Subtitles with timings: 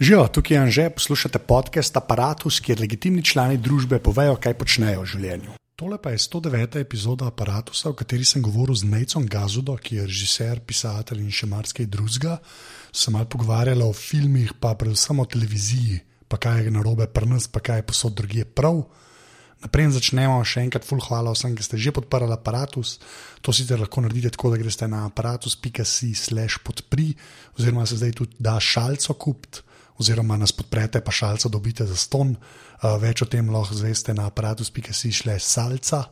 [0.00, 5.08] Živijo, tukaj je Anže, poslušate podcast Apparatus, kjer legitimni člani družbe povejo, kaj počnejo v
[5.08, 5.54] življenju.
[5.72, 6.76] Tole pa je 109.
[6.82, 11.48] epizoda Apparatusa, v kateri sem govoril z Nejcom Gazudo, ki je režiser, pisatelj in še
[11.48, 12.34] marsikaj drugega.
[12.92, 17.48] Sem malo pogovarjal o filmih, pa predvsem o televiziji, pa kaj je narobe pri nas,
[17.48, 18.84] pa kaj je posod drugje prav.
[19.64, 22.98] Naprej začnemo, še enkrat, full hvala vsem, ki ste že podprli aparatus.
[23.40, 27.14] To sicer lahko naredite tako, da greste na aparatus.si/slash podpri,
[27.56, 29.64] oziroma se zdaj tudi da šalco kupiti,
[30.00, 32.36] oziroma nas podprete, pa šalco dobite za ston.
[32.82, 36.04] Uh, več o tem lahko zveste na aparatus.si/slash salca.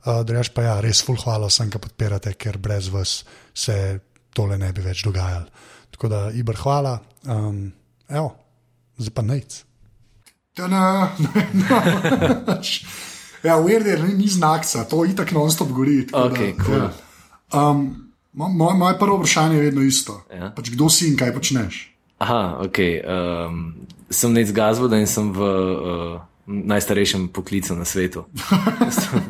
[0.00, 3.20] Uh, Drugač pa ja, res full hvala vsem, ki podpirate, ker brez vas
[3.54, 4.00] se
[4.34, 5.46] tole ne bi več dogajalo.
[5.90, 6.94] Tako da, Ibr, hvala.
[7.28, 7.72] Um,
[8.08, 8.30] evo,
[8.98, 9.58] zdaj pa nec.
[10.56, 11.12] Ta-na,
[11.60, 11.80] no.
[13.44, 16.06] ja, Ujer ni, ni znak, to je tako non-stop gori.
[16.06, 16.78] tako da, cool.
[16.80, 16.90] ja.
[17.70, 20.22] um, mo- moje, moje prvo vprašanje je vedno isto.
[20.32, 20.50] Ja.
[20.56, 21.89] Pač, kdo si in kaj počneš?
[22.20, 22.78] Aha, ok.
[23.00, 28.26] Um, sem nec gazvoda in sem v uh, najstarejšem poklicu na svetu.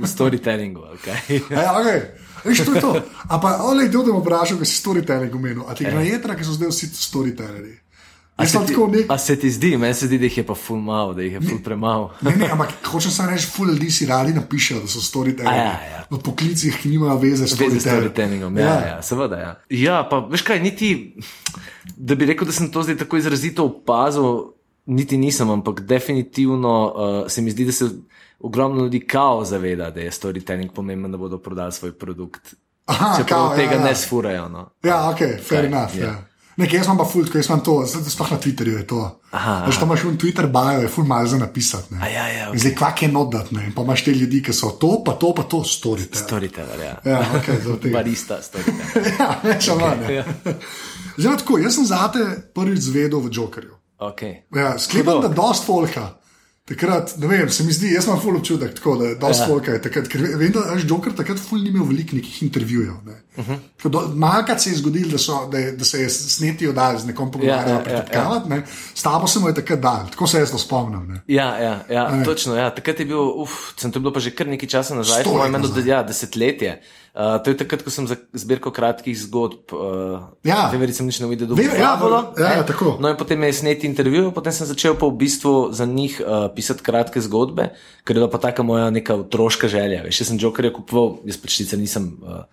[0.00, 0.82] v storytellingu.
[0.98, 1.38] Okay.
[1.54, 2.00] A Ja, okay.
[2.44, 2.92] Veš, to je to.
[3.28, 5.68] A pa, olej, kdo te bo vprašal, kaj si storytelling omenil.
[5.68, 7.76] A ti gre na jedra, ki so zdaj vsi storytellerji.
[8.40, 9.06] A se, ti, nek.
[9.08, 11.32] a se ti zdi, meni se zdi, da jih je pa ful malo, da jih
[11.32, 12.10] je ful premalo.
[12.24, 15.60] Ne, ne, ampak hočem samo reči, ful ljudi si radi napišejo, da so storytellerji.
[15.60, 16.04] A ja, ja.
[16.10, 17.84] V poklicih, ki nimajo veze s storytelling.
[17.84, 18.86] storytellingom, ja, ja.
[18.86, 19.36] ja, seveda.
[19.36, 19.52] Ja.
[19.68, 20.90] ja, pa veš kaj, niti,
[21.96, 24.54] da bi rekel, da sem to zdaj tako izrazito opazil,
[24.86, 27.90] niti nisem, ampak definitivno uh, se mi zdi, da se
[28.40, 32.54] ogromno ljudi kao zaveda, da je storytelling pomemben, da bodo prodali svoj produkt.
[32.86, 33.84] Aha, Čeprav kao, tega ja, ja.
[33.84, 34.48] ne sfurajo.
[34.48, 34.70] No.
[34.82, 35.98] Ja, ok, fair Kaj, enough.
[35.98, 36.06] ja.
[36.06, 36.29] Ja.
[36.56, 39.00] Nekaj, jaz imam pa ful, jaz imam to, sploh na Twitterju je to.
[39.30, 41.94] Aha, Veš, tam imaš v Twitter bio, je ful malo za napisati.
[41.94, 43.64] Ja, ja, In Zdaj, kvak je nodat, ne?
[43.66, 46.18] In pa imaš te ljudi, ki so to, pa to, pa to, storite.
[46.18, 46.96] Storyteller, ja.
[47.04, 47.98] Ja, ok, za tega.
[47.98, 49.12] Barista, storyteller.
[49.20, 50.02] Ja, več ali manj.
[50.02, 50.24] Ja.
[50.24, 50.56] ja.
[51.16, 53.76] Zdaj, tako, jaz sem zate prvič zvedel v Jokerju.
[54.00, 54.42] Okay.
[54.56, 56.19] Ja, sklepam, da dost folka.
[56.64, 59.40] Takrat, ne vem, se mi zdi, jaz imam ful občutek, tako, da je dost.
[59.40, 59.46] Ja.
[59.46, 59.72] folka.
[59.72, 62.94] Je takrat, ker vem, da je Joker takrat ful ni imel veliko nekih intervjujev.
[63.04, 63.16] Ne.
[63.36, 63.52] Uh Mhm.
[63.84, 64.14] -huh.
[64.16, 67.30] Malkrat se je zgodilo, da, so- da, je- da se je sneti oddal z nekom
[67.30, 68.62] pogovarjal, Ja, ja, ja, ja.
[68.94, 71.08] S tabo se mu je takrat dal, tako se jaz to spomnim.
[71.08, 71.20] Ne.
[71.26, 72.54] Ja, ja, ja točno.
[72.56, 72.70] Ja.
[72.70, 75.26] Takrat je bil, uf, sem to je bilo pa že kar nekaj časa nazaj, let
[75.28, 75.84] mojem, eno nazaj.
[75.86, 76.80] ja, desetletje.
[77.10, 80.70] Uh, to je takrat, ko sem za zbirko kratkih zgodb, uh, Ja.
[80.70, 82.56] te verjetno nisem nič videl, Vem, ja, Fabula, ja, ne.
[82.56, 82.96] ja, tako.
[83.00, 86.46] No, in potem je sneti intervju, potem sem začel pa v bistvu za njih uh,
[86.54, 90.06] pisati kratke zgodbe, ker je bila pa taka moja neka otroška želja.
[90.06, 92.14] Jaz sem Jokerja kupoval, jaz pač sicer nisem.
[92.22, 92.46] Uh,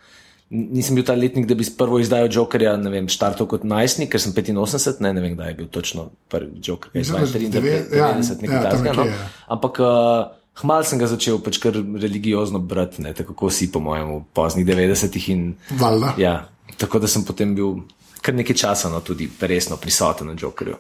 [0.48, 4.08] Nisem bil ta letnik, da bi s prvo izdajo Jokerja, ne vem, štartal kot najstnik,
[4.08, 7.20] ker sem 85, ne, ne vem, kdaj je bil točno prvi Joker, kaj je da
[7.20, 8.94] 93, deve- ja, 90, nekaj ja, takega.
[8.96, 9.06] No?
[9.06, 9.28] ja.
[9.48, 13.80] Ampak uh, hmal sem ga začel pač kar religiozno brati, ne, tako kot vsi, po
[13.80, 15.30] mojem, v poznih 90-ih.
[15.30, 16.14] in- Valjda.
[16.18, 16.36] Ja,
[16.78, 17.76] tako da sem potem bil
[18.22, 20.76] kar nekaj časa no, tudi resno prisoten na Jokerju.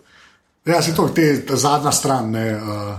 [0.65, 2.97] Ja, se to, te, zadnja stran, ne, uh,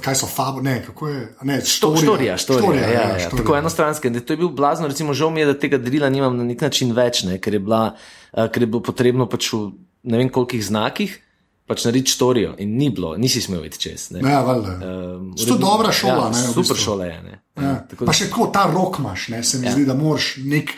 [0.00, 2.02] kaj so fabo, ne, kako je, ne, To, štorija.
[2.02, 3.36] štorija, štorija, ja, ja, ja, štorija.
[3.36, 4.10] tako enostranske.
[4.12, 6.92] To je bil blazno, recimo, žal mi je, da tega drila nimam na nek način
[6.92, 7.96] več, ne, ker, je bila,
[8.32, 9.72] uh, ker je bilo potrebno pač v
[10.02, 11.18] ne vem kolikih znakih
[11.70, 14.08] pač narediti štorijo in ni bilo, nisi smel iti čez.
[14.16, 14.24] Ne.
[14.26, 14.72] Ja, valjda.
[14.82, 16.84] Um, To je dobra šola, ja, ne, v Super bistvu.
[16.84, 17.18] šola je.
[17.22, 17.36] Ne.
[17.60, 17.74] Ja.
[17.90, 19.44] tako Pa še tako ta rok imaš, ne?
[19.46, 19.76] se mi ja.
[19.76, 20.74] zdi, da moraš nek.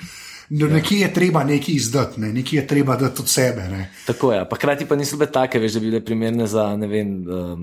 [0.53, 2.29] No, nekje je treba nekaj izdati, ne?
[2.37, 3.65] nekje je treba dati od sebe.
[3.73, 3.87] Ne?
[4.05, 6.91] Tako je, pa hkrati pa niso bile take, veš, da bi bile primerne za, ne
[6.91, 7.63] vem, um,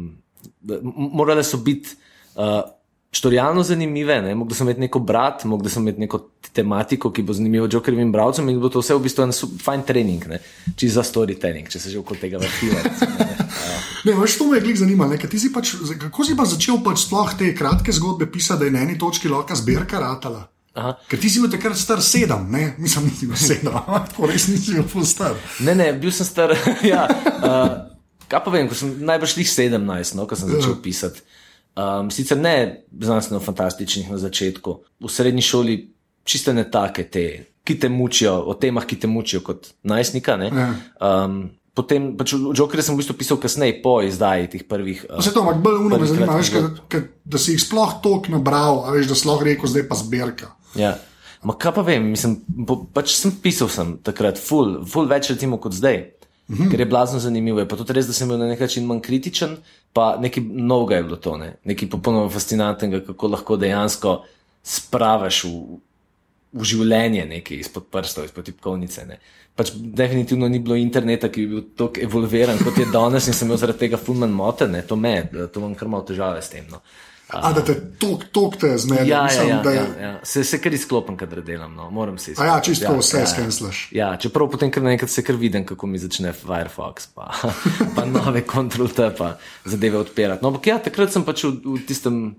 [0.65, 1.93] da, morale so biti
[2.33, 2.63] uh,
[3.11, 4.35] štorijalno zanimive, ne?
[4.35, 6.19] mogoče sem imeti neko brat, mogoče sem imeti neko
[6.53, 9.33] tematiko, ki bo zanimiva Jokerjevim bralcem in bo to vse v bistvu en
[9.65, 10.39] fajn trening, ne?
[10.75, 12.77] čisto za storytelling, če se že okoli tega recimo,
[14.05, 14.13] ne.
[14.13, 15.17] Veš, to me je glih zanimalo.
[15.17, 18.71] ti si Pač, kako si pa začel pač sploh te kratke zgodbe pisati, da je
[18.71, 20.47] na eni točki lahko zbirka ratala?
[20.77, 20.93] Aha.
[21.09, 22.75] Ker ti si bil takrat star sedem, ne?
[22.77, 23.73] mislim, nisi bil sedem,
[24.13, 25.35] tako res nisi bil star.
[25.65, 26.53] Ne, ne, bil sem star.
[26.91, 27.89] ja, uh,
[28.29, 31.25] kaj pa vem, ko sem najbrž jih 17, no, ko sem začel pisati.
[31.79, 35.75] Um, sicer ne znanstveno fantastičnih na začetku, v srednji šoli
[36.27, 37.25] čiste ne take te,
[37.63, 40.35] ki te mučijo, o temah, ki te mučijo kot najstnika.
[40.37, 40.49] ne.
[40.49, 40.67] Ja.
[40.99, 41.37] Um,
[41.77, 45.05] potem, pač v Jokerju sem v bistvu pisal kasneje, po izdaji teh prvih.
[45.07, 47.99] Uh, Vse to, ampak bolj uno me zanima, veš, ka, ka, da si jih sploh
[48.03, 50.51] toliko nabral, a veš, da si lahko rekel, zdaj pa zbirka.
[50.75, 50.97] Ja.
[51.47, 55.61] Ma kaj pa vem, mislim, po, pač sem pisal sem takrat, full, full več recimo
[55.61, 56.18] kot zdaj.
[56.49, 56.71] Mm -hmm.
[56.71, 57.59] Ker je blazno zanimivo.
[57.59, 59.57] Je pa tudi res, da sem bil na nek način manj kritičen,
[59.93, 61.55] pa nekaj novega je bilo to, ne?
[61.63, 64.23] nekaj popolnoma fascinantnega, kako lahko dejansko
[64.63, 65.77] spravaš v,
[66.51, 69.05] v življenje nekaj izpod prstov, izpod tipkovnice.
[69.05, 69.19] Ne?
[69.55, 73.47] Pač definitivno ni bilo interneta, ki bi bil tako evolviran kot je danes in sem
[73.47, 76.65] imel zaradi tega fulman moten, to me, to imam kar malo težave s tem.
[76.71, 76.81] No.
[77.29, 79.07] A da te tok, tok te zmeri.
[79.07, 80.19] Ja, ja, mislim, ja, da je- ja, ja.
[80.23, 81.89] Se, se kar izklopim, kadar delam, no.
[81.89, 82.49] moram se A izklopiti.
[82.49, 83.89] ja, čisto vse skenslaš.
[83.91, 87.29] Ja, čeprav potem kar naenkrat se kar vidim, kako mi začne Firefox, pa,
[87.95, 90.41] pa nove Ctrl-T, pa zadeve odpirati.
[90.41, 92.35] No, ampak ja, takrat sem pač v, v tistem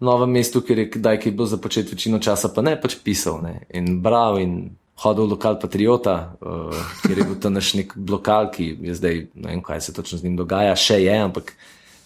[0.00, 3.66] novem mestu, kjer je kdaj kaj bil započet večino časa, pa ne pač pisal ne,
[3.70, 4.70] in bral in
[5.04, 6.72] hodil v lokal Patriota, uh,
[7.04, 10.18] kjer je bil tam naš nek lokal, ki je zdaj, ne vem, kaj se točno
[10.18, 11.52] z njim dogaja, še je, ampak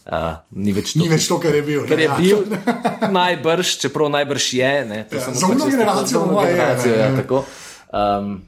[0.07, 1.11] uh, ni več Ni to.
[1.11, 1.85] več to, kar je bil.
[1.85, 2.17] Ne, je ja.
[2.17, 2.39] bil
[3.19, 4.73] najbrž, čeprav najbrž je.
[4.85, 7.17] Ne, to Ja, za pač jaz tako- generacijo za je, generacijo, ne, ja, ja.
[7.17, 7.45] tako.
[7.91, 8.43] Um,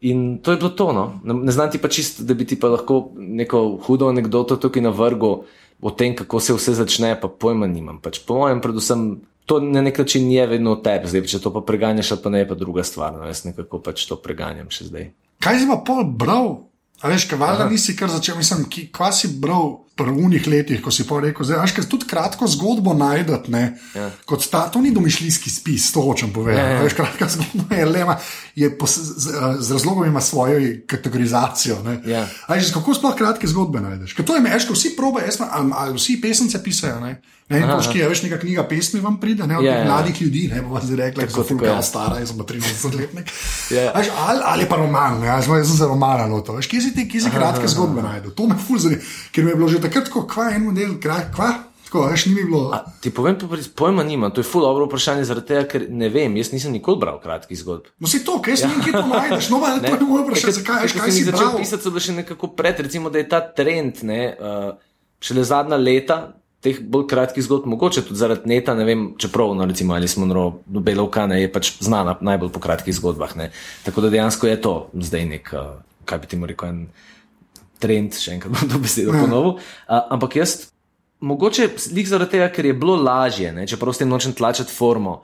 [0.00, 0.92] in to je bilo to.
[0.92, 1.20] No.
[1.22, 4.82] Ne, ne znam ti pa čisto, da bi ti pa lahko neko hudo anegdoto tukaj
[4.82, 5.42] navrgel
[5.78, 7.98] o tem, kako se vse začne, pa pojma nimam.
[7.98, 9.20] Pač, po mojem, predvsem.
[9.46, 12.40] To na nek način je vedno v tebi, zdaj, če to pa preganjaš, pa ne,
[12.40, 13.12] je pa druga stvar.
[13.14, 15.04] No, jaz nekako pač to preganjam še zdaj.
[15.38, 16.66] Kaj si pa pol bral?
[16.98, 21.06] A veš, kaj valjda nisi kar začel, mislim, kva si bral prvih letih, ko si
[21.08, 23.62] pa rekel, veš, kaj tudi kratko zgodbo najdete?
[23.94, 24.10] Ja.
[24.24, 26.60] Kot ta, to ni domišljijski spis, to hočem povedati.
[26.62, 26.82] Ja, ja.
[26.82, 28.16] Veš, kratka zgodba je lema,
[28.54, 31.82] je pos, z, z razlogom ima svojo kategorizacijo.
[31.82, 32.00] ne.
[32.04, 32.26] Ja.
[32.46, 34.12] A veš, kako sploh kratke zgodbe najdeš?
[34.12, 37.22] Ker to je meš, ko vsi probe, pa- ali, ali vsi pesnice pisajo, ne?
[37.48, 39.84] Ne, in točki je, veš, neka knjiga pesmi vam pride, ne, od Ja, ja, ja.
[39.84, 41.82] mladih ljudi, ne, bomo zdaj rekli, da so fulka ja.
[41.82, 43.30] stara, jaz sem pa 30 letnik.
[43.70, 43.92] Ja.
[43.94, 46.26] A veš, ali, ali pa roman, ne, jaz, sem za romana.
[46.26, 48.34] Veš, kje si ti, kje si kratke zgodbe najdel?
[48.34, 48.98] To me ful zanima,
[49.30, 51.50] ker mi je bilo že takrat, ko kva en model, kva,
[51.86, 52.70] tako, veš, ni mi bilo.
[52.74, 56.08] A, ti povem, pa pojma nimam, to je ful dobro vprašanje, zaradi tega, ker ne
[56.12, 57.92] vem, jaz nisem nikoli bral kratkih zgodb.
[58.02, 58.72] No, si to, kaj si ja.
[58.84, 61.60] kje to najdeš, no, ali to je moje vprašanje, zakaj, veš, kaj si začel bral?
[61.62, 64.74] pisati, so bile še nekako pred, recimo, da je ta trend, ne, uh,
[65.22, 66.20] šele zadnja leta.
[66.64, 70.24] Teh bolj kratkih zgodb, mogoče tudi zaradi neta, ne vem, čeprav, no, recimo, ali smo
[70.66, 73.36] Belovka, ne, je pač znana najbolj po kratkih zgodbah.
[73.38, 73.50] Ne.
[73.84, 75.76] Tako da dejansko je to zdaj nek, uh,
[76.08, 76.80] kaj bi ti mu rekel, en
[77.82, 79.56] trend, še enkrat bom to besedo ponovil.
[79.86, 80.56] Uh, ampak jaz,
[81.20, 85.22] mogoče lik zaradi tega, ker je bilo lažje, ne, čeprav s tem nočem tlačiti formo,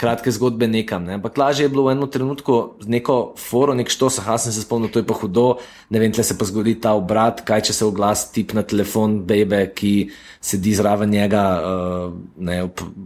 [0.00, 1.04] kratke zgodbe nekam.
[1.06, 4.52] Ne, ampak lažje je bilo v enem trenutku z neko foro, nek štos, ah, sem
[4.52, 5.46] se spomnil, to je pa hudo,
[5.94, 9.20] ne vem, tle se pa zgodi ta obrat, kaj če se oglas tip na telefon,
[9.28, 9.94] bebe, ki
[10.42, 12.10] sedi zraven njega, uh,
[12.42, 12.64] ne,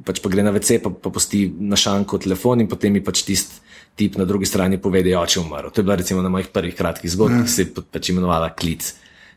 [0.08, 3.26] pač pa gre na WC, pa, pa posti na šanku telefon in potem mi pač
[3.26, 3.67] tisti
[3.98, 5.68] tip na drugi strani pove, da je oče umrl.
[5.68, 8.52] To je bila recimo na mojih prvih kratkih zgodbah, ki se je pa- pač imenovala
[8.52, 8.92] Klic.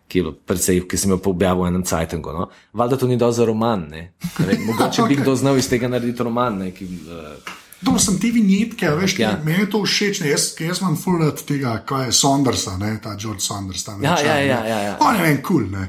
[0.07, 2.31] Ki, je precej, ki sem jo objavil v enem cajtangu.
[2.31, 2.49] No?
[2.73, 3.87] Valjda to ni dal za roman.
[3.89, 4.01] Ne?
[4.37, 6.57] Vem, mogoče bi kdo znal iz tega narediti roman.
[6.57, 6.71] Ne?
[6.71, 9.29] Ki, uh, To sem te vinjetke, veš, Ja.
[9.29, 9.37] ja.
[9.43, 12.99] meni je to všeč, ne, jaz, jaz imam full rad tega, kaj je Saundersa, ne,
[13.01, 13.81] ta George Saunders.
[13.83, 14.97] Ta Ja, ja, ja, ja, ja.
[14.99, 15.87] On je meni kul, cool, ne.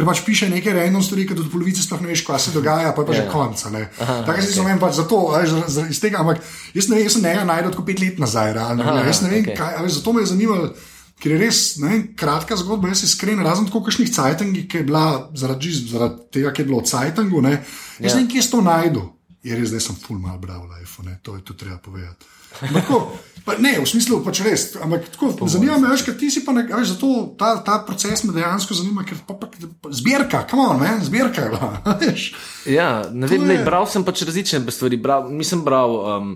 [0.00, 2.94] Ker pač piše nekaj random stvari, ki do polovice sploh ne veš, kaj se dogaja,
[2.96, 3.28] pa je pa že Ja.
[3.28, 3.60] konc.
[3.60, 4.78] Tako okay.
[4.80, 5.52] pač zato, veš,
[5.92, 6.40] iz tega, ampak
[6.72, 8.80] jaz ne vem, jaz sem njega najdel tako pet let nazaj, realno.
[8.80, 9.58] Aha, jaz ne vem, okay.
[9.60, 10.72] kaj, veš, zato me je zanimalo.
[11.20, 14.86] Ker je res ne, vem, kratka zgodba, jaz iskren, razen tako kakšnih cajtangih, ki je
[14.88, 15.04] bila
[15.36, 18.08] zaradi, zaradi tega, ki je bilo v cajtangu, ne, jaz Ja.
[18.08, 18.14] ja.
[18.14, 19.04] ne vem, kje sem to najdel.
[19.42, 22.26] Je res, da sem full mal bral life, ne, to je tu treba povedati.
[22.60, 22.96] Ampak Tako,
[23.46, 24.64] pa, ne, v smislu pač res.
[24.76, 28.20] Ampak tako, zanima me, veš, ker ti si pa ne, veš, zato ta, ta proces
[28.26, 29.48] me dejansko zanima, ker pa, pa,
[29.88, 31.70] zbirka, come on, man, zbirka je bila.
[32.02, 32.26] veš.
[32.68, 34.98] Ja, ne To vem, ne, je- bral sem pač različne stvari.
[35.00, 36.34] Bral, nisem bral, um,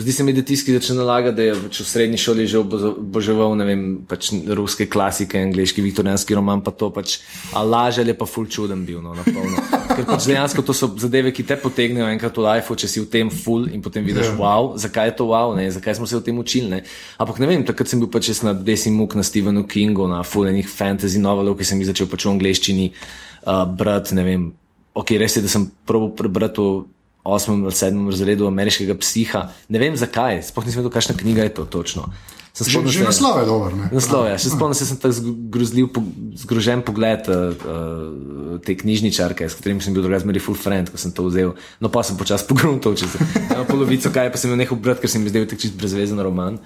[0.00, 2.64] zdi se mi, da tisti, ki začne nalagati, da je pač v srednji šoli že
[2.64, 7.20] oboževal ne vem, pač ruske klasike, angliški, viktorijanski roman, pa to pač,
[7.54, 8.98] a laže ali pa ful čuden bil.
[9.04, 9.79] No, na polno.
[10.00, 13.08] Ker pač dejansko to so zadeve, ki te potegnejo enkrat v life, če si v
[13.12, 14.36] tem ful in potem vidiš, Ja.
[14.40, 16.70] wow, zakaj je to wow, ne, zakaj smo se o tem učili.
[16.72, 16.78] Ne.
[17.20, 20.64] Ampak ne vem, takrat sem bil pač na Desi Muk, na Stephenu Kingu, na fulejnih
[20.64, 24.48] fantasy novelov, ki sem jih začel pač v angleščini uh, brati, ne vem.
[24.96, 26.88] Ok, res je, da sem probil prebrati v
[27.22, 29.42] osmem ali sedmem razredu ameriškega psiha.
[29.68, 32.08] Ne vem zakaj, sploh nisem vedel, kakšna knjiga je to točno.
[32.50, 33.70] Sem Že, že naslov je dober.
[33.72, 33.86] ne.
[33.90, 34.34] Naslov je.
[34.36, 36.02] Še spomnim se, sem tako grozljiv, po-
[36.36, 40.96] zgrožen pogled uh, uh, te knjižničarke, s katerim sem bil drugačen, zmeri full friend, ko
[40.96, 41.52] sem to vzel.
[41.78, 43.14] No, pa sem počasi pogruntal čez
[43.46, 46.18] eno polovico, kaj pa sem jo nehal brati, ker se mi zdel tak čist brezvezen
[46.18, 46.58] roman.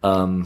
[0.00, 0.42] Um,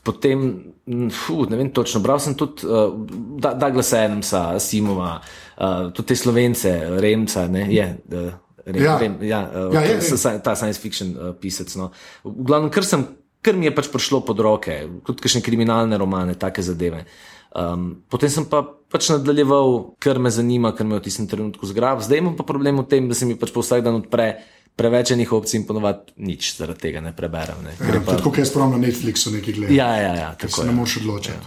[0.00, 0.72] potem,
[1.10, 2.90] fu, ne vem točno, bral sem tudi uh,
[3.36, 5.20] Da- Douglasa Adamsa, Simova,
[5.54, 7.86] uh, tudi te slovence, Remca, ne, je.
[8.08, 8.32] Uh,
[8.64, 8.94] Rem, Ja.
[8.96, 11.74] Rem, ja, uh, Ja, je, ta- ta science fiction uh, pisec.
[11.74, 11.90] No.
[12.22, 13.02] V glavnem, kar, sem,
[13.42, 17.04] kar mi je pač prišlo pod roke, tudi kakšne kriminalne romane, take zadeve.
[17.52, 22.00] Um, potem sem pa pač nadaljeval, kar me zanima, kar me v tistem trenutku zgrab.
[22.00, 24.40] Zdaj imam pa problem v tem, da se mi pač vsak dan odpre
[24.72, 27.60] preveč enih opcij in ponovadi nič zaradi tega ne preberem.
[27.60, 27.74] Ne.
[27.76, 29.74] Ker Ja, pa, Tako kot jaz pravim na Netflixu nekaj gledam.
[29.76, 30.76] ja, ja, ja, ker tako se ne je.
[30.76, 31.46] moreš odločiti.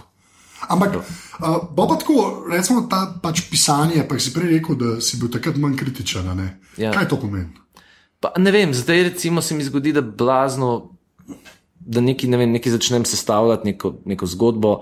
[0.68, 1.02] Ampak, uh,
[1.74, 5.58] bo pa tako, recimo, ta pač pisanje, pa si prej rekel, da si bil takrat
[5.58, 6.30] manj kritičen.
[6.36, 6.60] ne?
[6.76, 6.94] Ja.
[6.94, 7.50] Kaj to pomeni?
[8.20, 10.94] Pa, ne vem, zdaj recimo se mi zgodi, da blazno,
[11.86, 14.72] da nekaj, ne vem, nekaj začnem sestavljati, neko, neko zgodbo,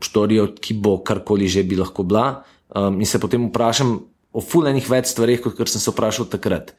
[0.00, 2.42] štorijo, ki bo karkoli že bi lahko bila.
[2.70, 3.98] Um, in se potem vprašam,
[4.32, 6.72] o fulejnih več stvarih, kot sem se vprašal takrat.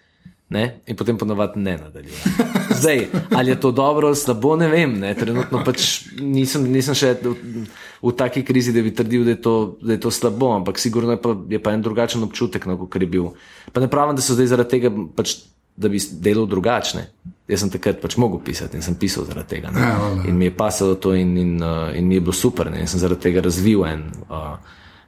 [0.52, 0.82] Ne?
[0.92, 2.48] In potem ponovadi ne nadaljujem.
[2.82, 4.98] Zdaj, ali je to dobro ali slabo, ne vem.
[5.00, 5.14] Ne?
[5.16, 7.64] Trenutno pač nisem, nisem še v,
[8.04, 11.16] v taki krizi, da bi trdil, da je to, da je to slabo, ampak sigurno
[11.16, 13.32] je pa, je pa en drugačen občutek, no, kot je bil.
[13.72, 15.38] Pa ne pravim, da so zdaj zaradi tega, pač,
[15.76, 17.08] da bi delal drugačne.
[17.48, 19.72] Jaz sem takrat pač mogel pisati in sem pisal zaradi tega.
[19.76, 19.98] Ja,
[20.28, 22.72] in mi je pasalo to in, in, uh, in mi je bilo super.
[22.72, 22.84] Ne?
[22.84, 24.58] In sem zaradi tega razvil en, uh,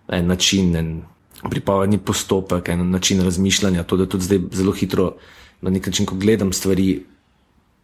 [0.07, 0.75] en način.
[0.75, 0.93] En,
[1.49, 5.13] pripravljeni postopek, en način razmišljanja, to, da tudi zdaj zelo hitro,
[5.61, 7.03] na nek način, ko gledam stvari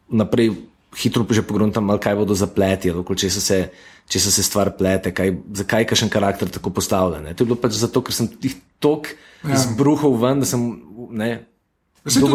[0.09, 0.51] naprej,
[0.97, 3.59] hitro že pogruntam, kaj bodo zapleti, ali če se, se,
[4.07, 7.23] če se, se stvar plete, kaj, zakaj je kakšen karakter tako postavljen.
[7.23, 7.33] Ne.
[7.33, 9.11] To je bilo pač zato, ker sem jih tok
[9.43, 9.53] ja.
[9.53, 10.65] izbruhal ven, da sem.
[11.11, 11.29] Ne,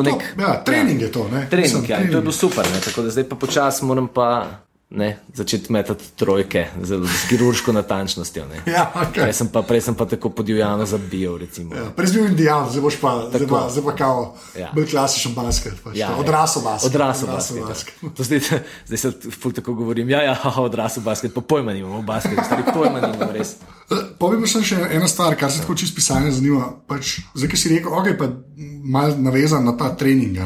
[0.02, 1.28] Nek, ja, trening je to.
[1.28, 2.12] Trening, Mislim, ja, trening.
[2.12, 2.64] To je bilo super.
[2.75, 4.47] Ne, tako da zdaj pa počasi moram pa
[4.90, 8.44] ne, začeti metati trojke z, z kirurško natančnostjo.
[8.66, 9.12] Ja, okay.
[9.12, 11.40] prej, sem pa, prej sem pa tako podivjano zabijal.
[11.40, 14.22] Ja, prej si bil indijan, zdaj boš pa, zdaj pa, zdaj pa kao,
[14.58, 14.70] ja.
[14.74, 15.76] bolj klasičen basket.
[15.84, 16.90] Pač, ja, odrasel basket.
[16.90, 17.56] Odrasel basket.
[17.56, 17.66] Ja.
[17.66, 17.94] basket.
[18.18, 18.40] Zdaj,
[18.86, 20.10] zdaj se ful tako govorim.
[20.10, 23.56] Ja, ja, odrasel basket, pa pojma nimamo basket, stari pojma nimamo res.
[24.20, 26.70] Povej mi še ena stvar, kar se tako čisto pisanje zanima.
[26.88, 28.30] Pač, zdaj, ki si rekel, ok, pa
[28.84, 30.36] mal navezan na ta trening.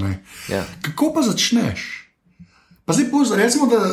[0.48, 0.64] Ja.
[0.84, 2.07] Kako pa začneš?
[2.88, 3.84] Pa zdaj, poz, recimo, da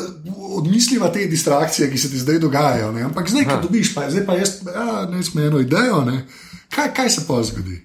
[0.55, 2.91] odmisliva te distrakcije, ki se ti zdaj dogajajo.
[2.95, 3.01] Ne?
[3.03, 5.99] Ampak zdaj, ko dobiš, pa, zdaj pa jaz, ja, ne smem eno idejo,
[6.71, 7.81] kaj, kaj se pa zgodi?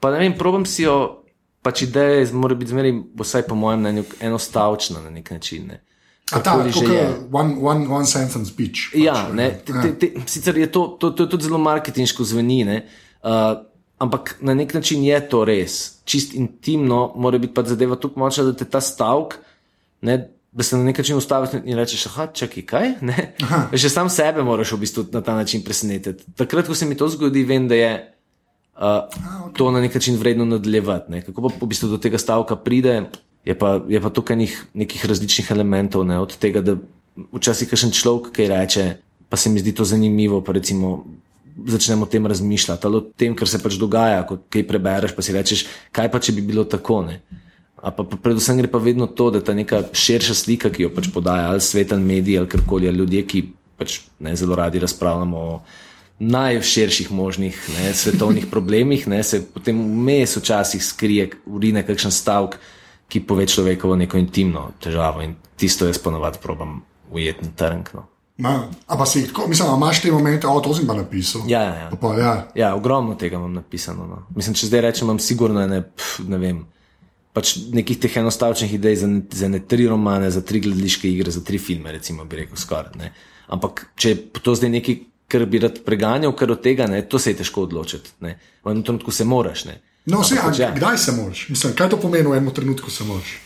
[0.00, 1.20] Pa ne vem, probujem si jo,
[1.60, 5.68] pač ideje, mora biti zmeraj, vsaj po mojem mnenju, enostavčna na nek način.
[5.68, 5.82] Ne?
[6.32, 8.88] A ta, kot je one, one, one sentence speech.
[8.94, 12.24] Pač, ja, ne, te, te, te, sicer je to, to, to, to tudi zelo marketinško
[12.24, 13.52] zveni, uh,
[14.00, 18.48] ampak na nek način je to res, čist intimno, mora biti pa zadeva tukaj močna,
[18.48, 19.42] da te ta stavek
[20.00, 20.16] ne,
[20.56, 22.92] da se na nek način ustaviš in rečeš, ah, čakaj, kaj.
[23.82, 26.24] Še sam sebe moraš v bistvu na ta način presenetiti.
[26.36, 29.52] Takrat, ko se mi to zgodi, vem, da je uh, okay.
[29.58, 31.12] to na nek način vredno nadaljevati.
[31.12, 31.22] Ne.
[31.26, 33.02] Kako pa v bistvu do tega stavka pride,
[33.44, 36.78] je pa, je pa tukaj nih, nekih različnih elementov, ne, od tega, da
[37.36, 38.88] včasih kašen človek kaj reče,
[39.28, 40.40] pa se mi zdi to zanimivo.
[40.48, 41.04] Recimo,
[41.56, 45.22] Začnemo o tem razmišljati, ali o tem, kar se pač dogaja, ko kaj prebereš, pa
[45.24, 46.98] si rečeš, kaj pa če bi bilo tako.
[47.06, 47.22] Ne?
[47.86, 51.06] Pa, pa predvsem gre pa vedno to, da ta neka širša slika, ki jo pač
[51.14, 53.42] podaja ali sveten medij ali karkoli, ljudje, ki
[53.78, 55.60] pač ne zelo radi razpravljamo o
[56.18, 62.56] najširših možnih ne, svetovnih problemih, ne, se potem vmes včasih skrije, urine kakšen stavek,
[63.08, 66.80] ki pove človekovo neko intimno težavo in tisto jaz ponovadi probam
[67.12, 67.92] ujetni trnk.
[67.94, 68.06] No.
[68.86, 71.42] Ampak si tako, mislim, imaš te momente, o, to si pa napisal.
[71.48, 71.90] Ja, ja, ja.
[72.00, 72.32] Pa, ja.
[72.54, 74.06] ja ogromno tega imam napisano.
[74.06, 74.22] No.
[74.34, 76.64] Mislim, če zdaj rečem, imam sigurno ne, pf, ne vem
[77.36, 81.34] pač nekih teh enostavnih idej za ne, za ne tri romane, za tri gledališke igre,
[81.34, 82.96] za tri filme, recimo, bi rekel skoraj.
[82.96, 83.12] Ne.
[83.52, 87.20] Ampak če je to zdaj nekaj, kar bi rad preganjal, kar od tega, ne, to
[87.20, 88.14] se je težko odločiti.
[88.24, 88.38] Ne.
[88.64, 89.66] V enem trenutku se moraš.
[89.68, 89.76] Ne.
[90.08, 90.70] No, vse, pač, ja.
[90.72, 91.44] Kdaj se moraš?
[91.52, 93.36] Mislim, kaj to pomeni v enem trenutku se moraš?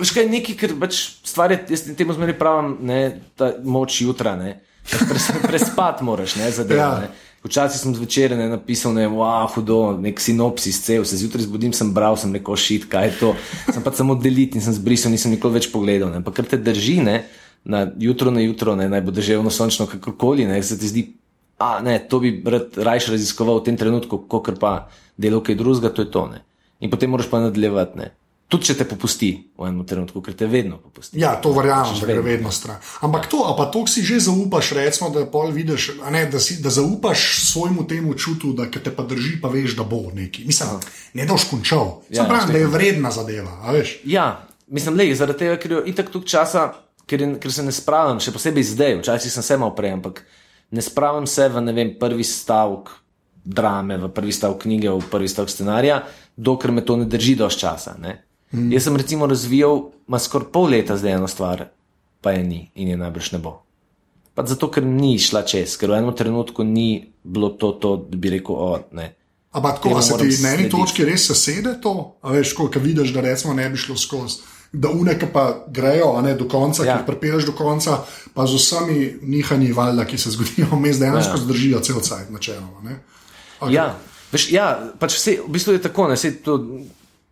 [0.00, 3.00] Veš kaj, nekaj, kar pač stvari, jaz temu zmeri pravim, ne,
[3.38, 4.58] ta moč jutra, ne.
[4.90, 6.82] Pres, prespat moraš, ne, zadev.
[6.82, 6.90] Ja.
[7.04, 7.14] Ne.
[7.46, 11.74] Včasih sem zvečer ne, napisal, da je wow, hudo, nek sinopsis, cel, se zjutraj zbudim,
[11.76, 13.30] sem bral, sem rekel, šit, kaj je to.
[13.70, 16.10] Sem pa samo delit in sem zbrisal, nisem nikoli več pogledal.
[16.10, 16.24] Ne.
[16.26, 17.20] Pa kar te drži, ne,
[17.62, 21.06] na jutro na jutro, ne, naj bo deževno sončno, kakorkoli, ne, se ti zdi,
[21.62, 25.94] a ne, to bi rad rajš raziskoval v tem trenutku, kot pa delo kaj drugega,
[25.94, 26.26] to je to.
[26.34, 26.42] Ne.
[26.82, 28.10] In potem moraš pa nadaljevati.
[28.46, 31.18] Tudi če te popusti v enem trenutku, ker te vedno popusti.
[31.18, 32.78] Ja, to verjamem, da gre vedno stran.
[33.02, 36.70] Ampak to, a pa to si že zaupaš, recimo, da, vidiš, ne, da, si, da
[36.70, 40.46] zaupaš svojemu temu čutu, da te pa drži, pa veš, da bo nekaj.
[40.46, 40.78] Mislim,
[41.18, 42.06] ne da boš končal.
[42.06, 43.74] Ja, pravim, da je vredna zadeva.
[44.06, 46.68] Ja, mislim, le, zaradi tega, ker je itak tu časa,
[47.10, 50.22] ker, ker se ne spravim, še posebej zdaj, včasih sem se malo prej, ampak
[50.70, 52.94] ne spravim se v vem, prvi stavek
[53.46, 56.00] drame, v prvi stavek knjige, v prvi stavek scenarija,
[56.36, 57.98] dokler me to ne drži dož časa.
[57.98, 58.25] Ne?
[58.52, 58.72] Mm.
[58.72, 61.68] Jaz sem recimo razvijal, ima skoraj pol leta zdaj eno stvar,
[62.20, 63.62] pa je ni in je najbrž ne bo.
[64.34, 68.18] Pa zato, ker ni šla čez, ker v enem trenutku ni bilo to, to da
[68.20, 69.14] bi rekel, o ne.
[69.56, 73.14] Ampak tako, da se ti na eni točki res sesede to, a veš, ko vidiš,
[73.16, 74.44] da recimo ne bi šlo skozi.
[74.72, 76.98] Da uneke pa grejo ne, do konca, ja.
[76.98, 78.02] ki jih prepiraš do konca,
[78.34, 81.42] pa z vsemi nihanji valjda, ki se zgodijo, vmes dejansko ja.
[81.44, 82.98] zdržijo cel cajt, načeloma.
[83.60, 83.72] Okay.
[83.72, 83.86] Ja,
[84.32, 84.66] veš, ja,
[85.00, 86.58] pač vse, v bistvu je tako, ne, to,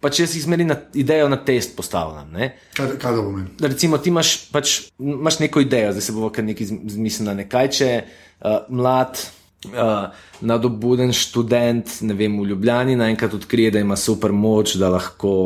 [0.05, 2.35] pač jaz jih zmeri na idejo na test postavljam.
[2.77, 3.49] Kaj, kaj da pomeni?
[3.65, 7.37] Recimo, ti imaš, pač, imaš neko idejo, da se bo kar nekaj zmislila.
[7.39, 7.49] Ne?
[7.49, 9.23] Kaj če uh, mlad,
[9.73, 15.37] uh, nadobuden študent, ne vem, v Ljubljani naenkrat odkrije, da ima super moč, da lahko.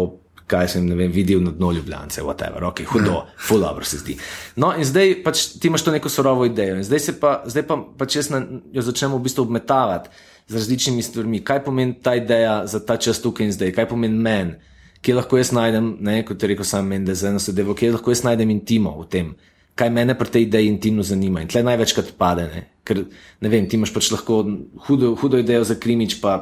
[0.48, 4.14] Kaj sem vem, videl na dnu Ljubljana, whatever, ok, hudo, full dobro se zdi.
[4.56, 7.76] No, in zdaj pač ti imaš to neko surovo idejo, in zdaj, pa, zdaj pa
[8.00, 8.40] pač jaz na,
[8.72, 10.08] jo začnem v bistvu obmetavati
[10.48, 14.16] z različnimi stvarmi, kaj pomeni ta ideja za ta čas tukaj in zdaj, kaj pomeni
[14.16, 14.56] meni,
[15.04, 18.24] kje lahko jaz najdem, ne, kot je rekel sam Mendes, eno sedevo, kje lahko jaz
[18.24, 19.32] najdem intimo v tem,
[19.78, 21.44] kaj mene pri tej ideji intimno zanima.
[21.44, 23.04] In tle največkrat pade, ne, ker
[23.40, 24.40] ne vem, ti imaš pač lahko
[24.88, 26.40] hudo, hudo idejo za krimič, pa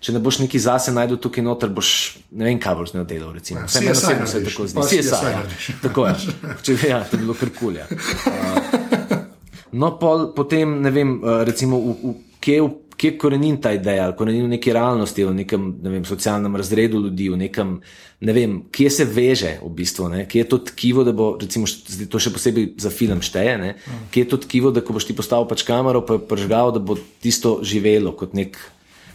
[0.00, 1.92] če ne boš neki zase najdel tukaj noter, boš
[2.30, 3.32] ne vem, kaj boš delal.
[3.34, 3.64] Recimo.
[3.66, 4.82] Vse meni osebno se tako zdi.
[4.82, 5.38] Vsi je saj.
[5.82, 6.36] Tako je.
[6.66, 7.86] Če ja, to je bilo kar kulja.
[7.88, 9.16] Uh,
[9.80, 12.14] no, pol, potem ne vem, uh, recimo, v, v,
[12.44, 12.60] kje,
[12.98, 17.00] kje korenin ta ideja, ali korenin v neki realnosti, v nekem ne vem, socialnem razredu
[17.04, 17.76] ljudi, v nekem,
[18.26, 20.24] ne vem, kje se veže v bistvu, ne?
[20.28, 21.70] kje je to tkivo, da bo, recimo,
[22.10, 23.70] to še posebej za film šteje, ne?
[24.10, 26.82] kje je to tkivo, da ko boš ti postavil pač kamero, pa je pržgal, da
[26.82, 28.58] bo tisto živelo kot nek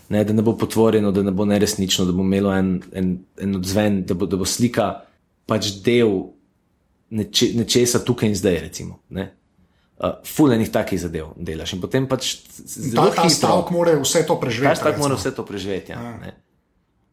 [0.09, 3.55] ne, da ne bo potvorjeno, da ne bo neresnično, da bo imelo en, en, en
[3.55, 4.89] odzven, da bo, da bo slika
[5.49, 6.11] pač del
[7.11, 8.59] neče, nečesa tukaj in zdaj.
[8.67, 8.99] Recimo,
[10.03, 11.73] uh, Fulejnih takih zadev delaš.
[11.77, 13.23] In potem pač zelo hitro.
[13.23, 14.75] Ta stavek mora vse to preživeti.
[14.75, 15.95] Ta stavek mora vse to preživeti.
[15.95, 16.33] Ja, ja.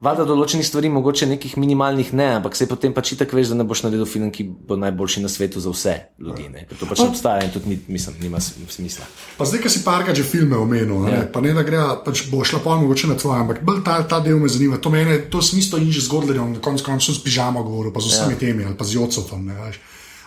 [0.01, 3.67] Valjda določenih stvari, mogoče nekih minimalnih ne, ampak se potem pač tako veš, da ne
[3.69, 6.47] boš naredil film, ki bo najboljši na svetu za vse ljudi.
[6.49, 6.63] Ne.
[6.73, 9.05] To pač ne obstaja in tudi ni, mislim, nima smisla.
[9.37, 11.27] Pa zdaj, ki si parka že filme omenil, ja.
[11.29, 14.25] pa ne da gre, pač bo šla pa mogoče na tvoje, ampak bolj ta, ta
[14.25, 14.81] del me zanima.
[14.81, 18.15] To mene, to smislo in že zgodilo, na koncu koncev s pižamo govoril, pa z
[18.15, 18.45] vsemi ja.
[18.49, 19.53] temi ali pa z Jocotom.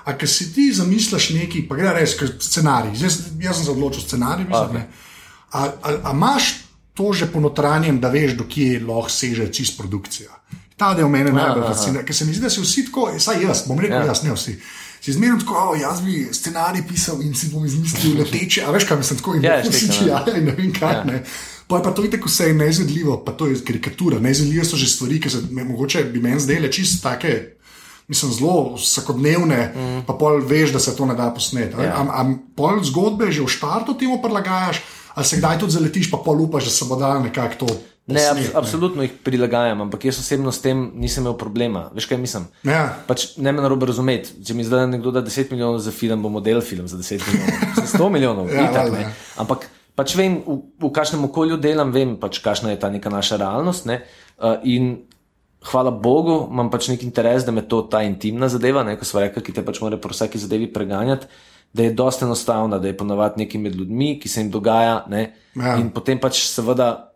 [0.05, 2.98] A ker si ti zamisliš neki, pa gre res, scenarij.
[3.00, 4.83] Jaz, jaz sem se odločil scenarij, mislim.
[4.83, 5.12] Okay.
[5.53, 6.53] A imaš
[6.93, 10.29] to že ponotranjem, da veš, do kje lahko seže čist produkcija.
[10.77, 13.63] Ta del mene najbolj fascinira, ker se mi zdi, da si vsi tako, saj jaz,
[13.67, 14.12] bom rekel, ja.
[14.12, 14.57] jaz ne vsi.
[15.03, 18.88] Si zmerno tako, oh, jaz bi scenarij pisal in si bom izmislil leteče, a veš,
[18.89, 20.93] kaj mislim, tako in ja, vsi ti, ja, ne vem kaj.
[20.93, 21.03] Ja.
[21.07, 21.24] Ne.
[21.67, 24.19] Pa je pa to itek vse neizvedljivo, pa to je karikatura.
[24.19, 27.33] Neizvedljive so že stvari, ki se me, mogoče bi meni zdele čisto take.
[28.07, 30.01] Mislim, zelo vsakodnevne, mm.
[30.07, 31.79] pa pol veš, da se to ne da posneti.
[31.79, 31.95] Ja.
[32.03, 34.83] Ampak pol zgodbe že v štartu temu prilagajaš,
[35.15, 37.72] ali se kdaj tudi zaletiš, pa pol upaš, da se bo dal nekako to.
[38.05, 41.86] Ne, ab, absolutno jih prilagajam, ampak jaz osebno s tem nisem imel problema.
[41.95, 42.50] Veš kaj mislim?
[42.67, 42.98] Ja.
[43.07, 44.33] Pač ne me narobe razumeti.
[44.43, 47.63] Če mi zdaj nekdo da 10 milijonov za film, bomo delali film za 10 milijonov.
[47.79, 49.07] Za 100 milijonov, ja, itak, ne.
[49.39, 53.39] Ampak pač vem, v, v kakšnem okolju delam, vem, pač kakšna je ta neka naša
[53.39, 53.88] realnost.
[53.88, 54.01] Ne?
[54.36, 55.07] Uh, in
[55.71, 59.23] hvala Bogu, imam pač nek interes, da me to ta intimna zadeva, ne, ko smo
[59.23, 61.27] rekli, ki te pač mora po vsaki zadevi preganjati
[61.73, 65.05] da je dosta enostavna, da je ponovadi nekaj med ljudmi, ki se jim dogaja.
[65.09, 65.77] Ja.
[65.77, 67.09] In potem pač seveda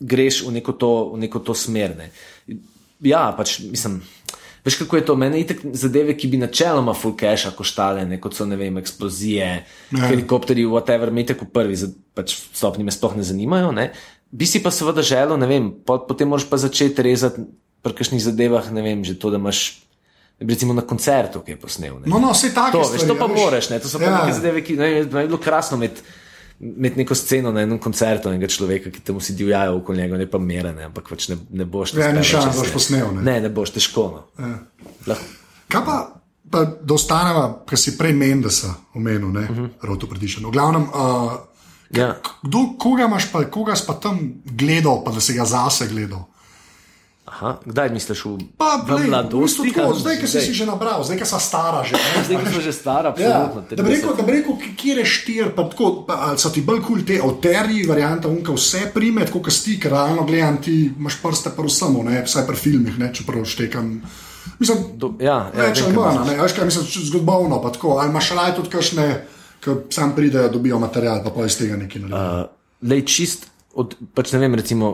[0.00, 1.94] greš v neko to, v neko to smer.
[1.98, 2.10] Ne.
[3.06, 4.00] Ja, pač mislim.
[4.62, 5.14] Veš, kako je to?
[5.18, 8.76] Mene je tako zadeve, ki bi načeloma full cache koštale, ne, kot so ne vem,
[8.78, 9.48] eksplozije,
[9.90, 10.02] ne.
[10.06, 11.78] helikopteri, whatever, me tako prvi,
[12.14, 13.72] pač stopni me sploh ne zanimajo.
[13.74, 13.88] Ne.
[14.32, 17.44] Bi si pa seveda želel, ne vem, potem moraš pa začeti rezati
[17.84, 19.82] pri kakšnih zadevah, ne vem, že to, da imaš
[20.40, 22.00] recimo na koncertu, ki je posnel.
[22.00, 22.08] Ne.
[22.08, 22.80] No, no, vse tako.
[22.80, 23.78] To, veš, to pa moraš, ne.
[23.82, 24.18] to so pa ja.
[24.22, 26.02] neke zadeve, ki ne, je bilo krasno med.
[26.62, 30.28] Med neko sceno na enem koncertu, enega človeka, ki tam vsi divjajo okoli njega, ne
[30.30, 32.12] pa merene, ampak pač ne, ne boš tega.
[32.12, 33.08] Ne, ne, šans, boš posnel.
[33.16, 34.04] Ne, ne, ne boš težko.
[34.12, 34.52] No.
[35.08, 35.16] Ja.
[35.72, 35.96] Kaj pa,
[36.54, 39.64] pa da ostaneva, kar si prej Mendesa omenil, ne, uh mhm.
[39.64, 39.88] -huh.
[39.90, 40.46] roto predišen.
[40.46, 41.32] V glavnem, uh,
[41.92, 42.16] ja.
[42.42, 46.26] kdo, koga imaš pa, koga si pa tam gledal, pa da si ga zase gledal?
[47.32, 49.72] Aha, kdaj misliš v, pa, v mladosti?
[49.72, 51.80] Zdaj, ki si že nabral, zdaj, ki si stara.
[51.80, 51.96] Že,
[52.28, 55.46] zdaj, ki si že stara, ja, da bi rekel, da bi rekel, kje je štir,
[55.56, 59.46] pa tako, pa, so ti bolj kul cool te oterji, varianta unka, vse prime, tako
[59.48, 63.08] kot ti, ker realno gledam, ti imaš prste pa vsemu, ne, vsaj pri filmih, ne,
[63.16, 64.02] čeprav štekam.
[64.60, 68.12] Mislim, Do, ja, ja, več ali manj, ne, veš kaj, mislim, zgodovino, pa tako, ali
[68.12, 69.06] imaš raj tudi kakšne,
[69.62, 72.42] ki sam pridejo, dobijo material, pa pa iz tega nekaj naredijo.
[72.42, 73.46] Uh, lej čist,
[73.78, 74.92] od, pač ne vem, recimo,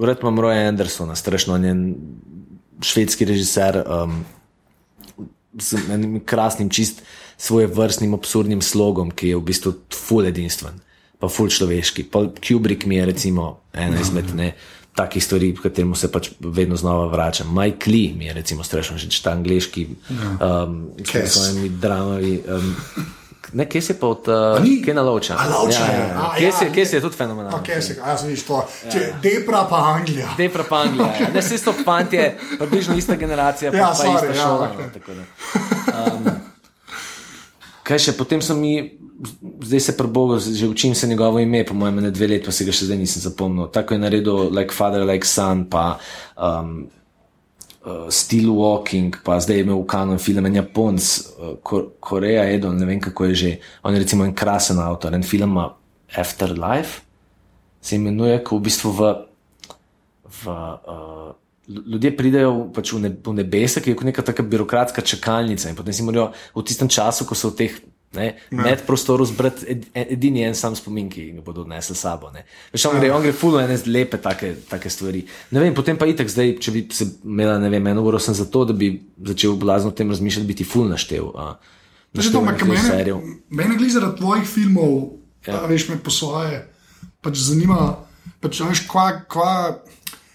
[0.00, 1.94] Vred imam Roja Andersona, strašno njen
[2.82, 4.24] švedski režiser um,
[5.58, 7.02] z enim krasnim, čist
[7.36, 10.80] svoje vrstnim, absurdnim slogom, ki je v bistvu ful edinstven,
[11.18, 12.06] pa ful človeški.
[12.08, 14.54] Pa Kubrick mi je recimo ena izmed ne,
[14.96, 17.52] takih stvari, v katerem se pač vedno znova vračam.
[17.54, 20.32] Mike Lee mi je recimo strašno, že ta angliški, ja.
[20.64, 22.40] um, s svojimi dramami.
[22.48, 22.74] Um,
[23.52, 25.34] Ne, kje si pa od uh, Kena Lovča?
[25.34, 26.34] Lovča ja, ja, ja.
[26.38, 27.62] Kje, si, kje si je tudi fenomenalno?
[27.66, 28.62] Kje si, jaz vidiš to.
[28.86, 29.00] Ja.
[29.22, 30.28] Depra pa Anglija.
[30.38, 31.14] Depra pa Anglija.
[31.20, 31.28] Ja.
[31.34, 32.20] Ne, vsi so fanti,
[32.58, 34.70] približno ista generacija, pa, ja, pa sorry, ista ja, šola.
[34.78, 35.16] Okay.
[35.16, 35.24] No,
[36.14, 36.30] um,
[37.82, 38.74] kaj še, potem sem mi,
[39.66, 42.64] zdaj se prebogo, že učim se njegovo ime, po mojem, ne dve leti, pa se
[42.64, 43.66] ga še zdaj nisem zapomnil.
[43.74, 45.98] Tako je naredil Like Father, Like Son, pa
[46.38, 46.86] um,
[47.84, 51.02] uh, Steel Walking, pa zdaj je imel kanu film en Japonc,
[51.38, 53.52] uh, Koreja, Edo, ne vem kako je že.
[53.82, 55.58] On je recimo en krasen avtor, en film
[56.16, 57.02] Afterlife,
[57.80, 59.14] se imenuje, ko v bistvu v.
[60.44, 61.30] v uh,
[61.70, 65.76] Ljudje pridejo pač v, ne, v nebesa, ki je kot neka taka birokratska čakalnica, in
[65.78, 67.76] potem si morajo v tistem času, ko so v teh
[68.10, 72.32] Ne, med prostorom zbrati ed, edini en sam spomin, ki ga bodo odnesli s sabo.
[72.72, 75.20] Veš, on, gre, on gre fulno ene lepe take, take stvari.
[75.54, 78.34] Ne vem, potem pa itek zdaj, če bi se imela, ne vem, eno uro sem
[78.34, 78.96] za to, da bi
[79.30, 81.30] začel blazno o tem razmišljati, biti fulno naštel.
[82.18, 83.14] Že to, mene,
[83.46, 84.98] mene glede zaradi tvojih filmov,
[85.46, 85.62] ja.
[85.70, 86.64] veš me po svoje,
[87.22, 87.92] pač zanima,
[88.42, 89.54] pač, veš, kva, kva,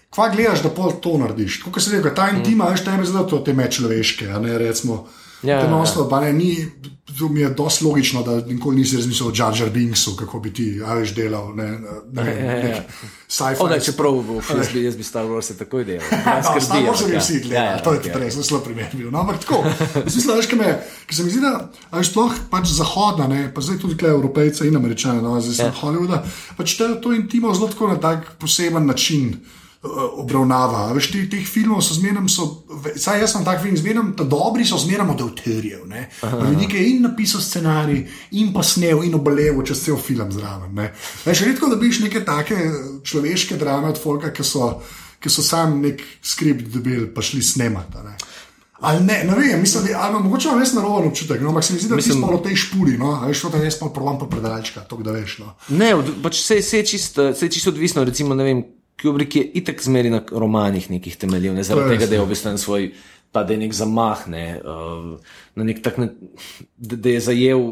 [0.08, 1.60] kva gledaš, da pol to narediš.
[1.68, 2.72] Kot se reče, ta intima, mm.
[2.72, 5.02] veš, tebe zelo to te mečloveške, a ne recimo.
[5.42, 6.08] Ja, ja, ja.
[6.10, 6.72] Pa ne, ni,
[7.18, 10.80] to mi je dosti logično, da nikoli nisi razmišljal o Džaržar Binksu, kako bi ti
[10.94, 11.56] veš delal.
[11.56, 11.78] Ne, ne,
[12.12, 13.68] ne, ja, ja, ja.
[13.70, 16.06] ne, čeprav v filmu jaz bi Star Wars takoj delal.
[16.26, 18.88] Ja, no, Star Wars bi vsi gledali, ja, ja, to je okay, res, zelo primer
[18.92, 19.10] bil.
[19.10, 19.62] No, ampak tako,
[20.06, 20.72] smisla, veš, me,
[21.06, 24.68] ki se mi zdi, da je sploh pač zahodna, ne, pa zdaj tudi tukaj evropejce
[24.68, 25.76] in američane, no, zdaj sem ja.
[25.82, 26.22] Hollywooda,
[26.56, 29.36] pač to intimo zelo tako na tak poseben način.
[29.86, 30.92] Eh, obravnava.
[30.92, 32.26] Veš, ti, teh filmov so zmeraj,
[32.98, 35.84] saj jaz sem tak film, zmeraj, da dobri so zmeraj od avtorjev.
[35.86, 38.02] Nekaj je in napisal scenarij,
[38.40, 40.74] in pa snel, in obalevo čez cel film zraven.
[41.26, 42.58] Veš, redko da biš neke take
[43.04, 44.72] človeške drame od Folka, ki so,
[45.22, 48.02] ki so sam nek skript dobili, pa šli snemati.
[48.80, 51.72] Ali ne, ne vem, mislim, da ali, mogoče imam res naroven občutek, no, ampak se
[51.72, 54.18] mi zdi, da mislim, smo v tej špuri, no, veš, to je res pa problem
[54.20, 55.38] pa predalčka, to da veš.
[55.40, 55.54] No.
[55.68, 58.60] Ne, pač se je čisto čist odvisno, recimo, ne vem,
[59.02, 62.90] Kubrick je itek zmeri na romanih nekih temeljev, ne zaradi tega, da je obistan svoj,
[63.32, 66.08] pa da je nek zamah, ne, uh, nek tak, ne,
[66.76, 67.66] da, da je zajel,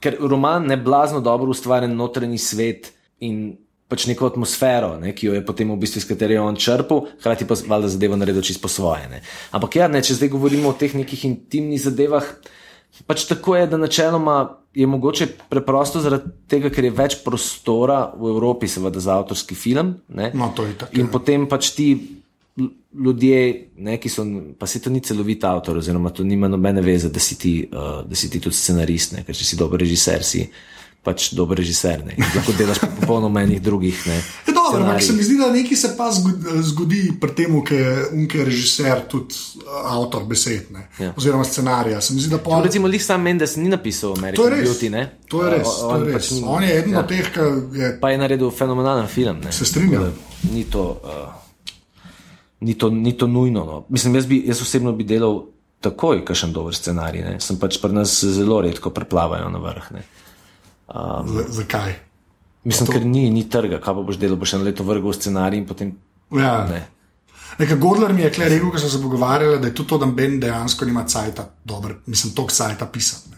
[0.00, 3.52] ker roman ne blazno dobro ustvarjen notranji svet in
[3.92, 7.44] pač neko atmosfero, ne, ki jo je potem v bistvu iz katere on črpal, hkrati
[7.44, 9.04] pa valjda zadevo naredil čisto po svoje.
[9.12, 9.20] Ne.
[9.52, 12.24] Ampak ja, ne, če zdaj govorimo o teh nekih intimnih zadevah,
[13.06, 14.36] pač tako je, da načeloma
[14.74, 19.96] je mogoče preprosto zaradi tega, ker je več prostora v Evropi, seveda, za avtorski film.
[20.08, 21.10] No, tako, in ja.
[21.12, 21.88] potem pač ti
[22.92, 23.38] ljudje,
[23.80, 24.24] ne, ki so,
[24.58, 28.02] pa se to ni celovit avtor, oziroma to nima nobene veze, da si ti, uh,
[28.04, 30.44] da si ti tudi scenarist, ne, ker če si dober režiser, si
[31.02, 34.04] pač dober režiser, ne, lahko delaš pa popolnoma enih drugih.
[34.06, 36.10] Ne, je dobro, ampak se mi zdi, da nekaj se pa
[36.62, 41.10] zgodi pri tem, ker je režiser tudi eh, avtor besed, ne, ja.
[41.18, 42.00] oziroma scenarija.
[42.00, 42.54] Zdi, pol...
[42.54, 44.90] Ja, recimo, Lih sam Mendes ni napisal American Beauty.
[44.94, 45.08] Ne?
[45.28, 45.66] To je res.
[45.66, 46.14] O, on, to je res.
[46.14, 47.02] Pač ni, on je eden ja.
[47.02, 47.50] od teh, ki
[47.82, 47.92] je.
[48.00, 49.42] Pa je naredil fenomenalen film.
[49.42, 49.52] Ne.
[49.52, 50.12] Se strinjam.
[50.52, 51.34] Ni to, uh,
[52.62, 53.66] ni, to, ni to nujno.
[53.66, 53.84] No.
[53.90, 55.48] Mislim, jaz, bi, jaz osebno bi delal
[55.82, 57.26] takoj, kakšen dober scenarij.
[57.26, 57.36] Ne.
[57.42, 59.94] Sem pač pri nas zelo redko preplavajo na vrh.
[59.98, 60.06] Ne.
[60.94, 61.94] Um, zakaj?
[62.64, 62.92] Mislim, to...
[62.92, 65.94] ker ni, ni trga, kaj pa boš delal, boš eno leto vrgel scenarij in potem.
[66.30, 66.66] Ja.
[66.68, 66.86] Ne.
[67.58, 70.40] Nekaj Gordler mi je rekel, ko smo se pogovarjali, da je tudi to, da Ben
[70.40, 73.32] dejansko nima cajta, dobro, mislim, to cajta pisati.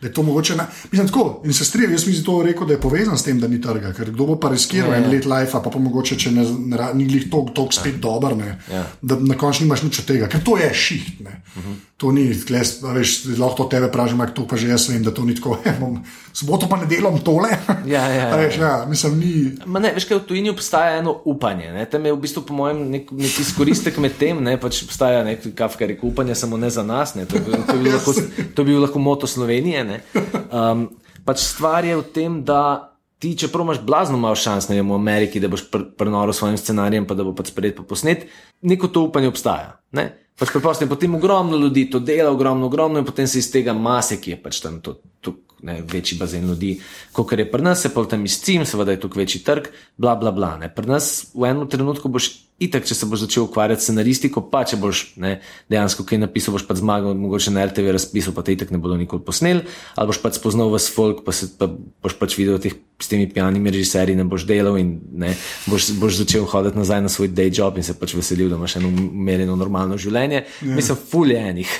[0.00, 0.56] Da je to mogoče.
[0.56, 0.66] Na...
[0.92, 3.48] Mislim, tako, in se strinjam, jaz mislim, to rekel, da je povezan s tem, da
[3.48, 3.92] ni trga.
[3.92, 5.10] Ker kdo bo pa riskiral ja, en ja.
[5.10, 8.00] let life, pa pa mogoče, če ne, ne, ni jih toliko spet ja.
[8.00, 8.36] dober,
[8.72, 8.84] ja.
[9.02, 11.20] da na koncu nimaš nič od tega, ker to je šiht.
[11.20, 11.72] Uh mhm.
[11.72, 11.76] -huh.
[11.96, 15.14] To ni, gles, veš, lahko to tebe pražim, ampak to pa že jaz vem, da
[15.16, 15.56] to ni tako.
[16.36, 17.48] Soboto pa ne delam tole.
[17.86, 18.36] Ja, ja, ja.
[18.36, 19.30] Veš, ja, mislim, ni.
[19.64, 21.70] Ma ne, veš, kaj v tujini obstaja eno upanje.
[21.72, 21.86] Ne?
[21.88, 24.58] Tam je v bistvu, po mojem, nek, nek izkoristek med tem, ne?
[24.60, 27.14] pač obstaja nek kafka, reko upanje samo ne za nas.
[27.16, 27.24] Ne?
[27.30, 28.12] To, bi, to, bi lahko,
[28.52, 30.02] to bi bil lahko moto Slovenije.
[30.50, 30.90] Um,
[31.24, 35.00] pač stvar je v tem, da ti, čeprav imaš blazno malo šans, ne vem, v
[35.00, 38.28] Ameriki, da boš pr prenoro s svojim scenarijem, pa da bo pač sprejet pa posnet,
[38.60, 39.78] neko to upanje obstaja.
[39.96, 40.10] Ne?
[40.36, 43.72] Pač preprosto je potem ogromno ljudi to dela, ogromno, ogromno in potem se iz tega
[43.72, 46.80] mase, ki je pač tam to, to ne, večji bazen ljudi,
[47.12, 50.32] kot je pri nas, se pa tam izcim, seveda je tukaj večji trg, bla, bla,
[50.32, 50.56] bla.
[50.60, 50.68] Ne.
[50.74, 52.30] Pri nas v enem trenutku boš
[52.62, 55.34] itak, če se boš začel ukvarjati s scenaristiko, pa če boš ne,
[55.72, 58.96] dejansko kaj napisal, boš pa zmagal, mogoče na RTV razpisal, pa te itak ne bodo
[58.96, 59.60] nikoli posnel,
[59.94, 63.28] ali boš pa spoznal vas folk, pa, se, pa boš pač videl teh s temi
[63.28, 65.34] pijanimi režiserji, ne boš delal in ne,
[65.68, 68.78] boš, boš začel hoditi nazaj na svoj day job in se pač veselil, da imaš
[68.80, 70.46] eno umerjeno normalno življenje.
[70.46, 70.70] Yeah.
[70.70, 70.80] Ja.
[70.80, 71.78] Mislim, fuljenih,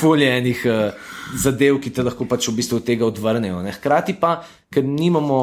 [0.00, 0.64] fuljenih.
[0.64, 3.62] Uh, Zadev, ki te lahko pač v bistvu od tega odvrnejo.
[3.62, 3.74] Ne.
[3.76, 4.40] Hkrati pa,
[4.72, 5.40] ker nimamo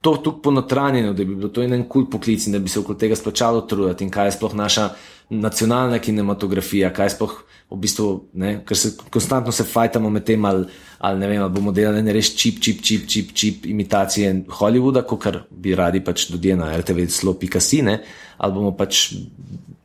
[0.00, 2.98] to tako ponotranjeno, da bi bilo to en kul poklic in da bi se okoli
[2.98, 4.88] tega splačalo truditi in kaj je sploh naša
[5.30, 7.34] nacionalna kinematografija, kaj je sploh
[7.70, 8.06] v bistvu,
[8.40, 10.64] ne, ker se konstantno se fajtamo med tem, ali,
[10.98, 15.02] ali ne vem, ali bomo delali ne res čip, čip, čip, čip, čip imitacije Hollywooda,
[15.04, 17.98] kot bi radi pač ljudje na RTV slo pikasine,
[18.38, 19.10] ali bomo pač.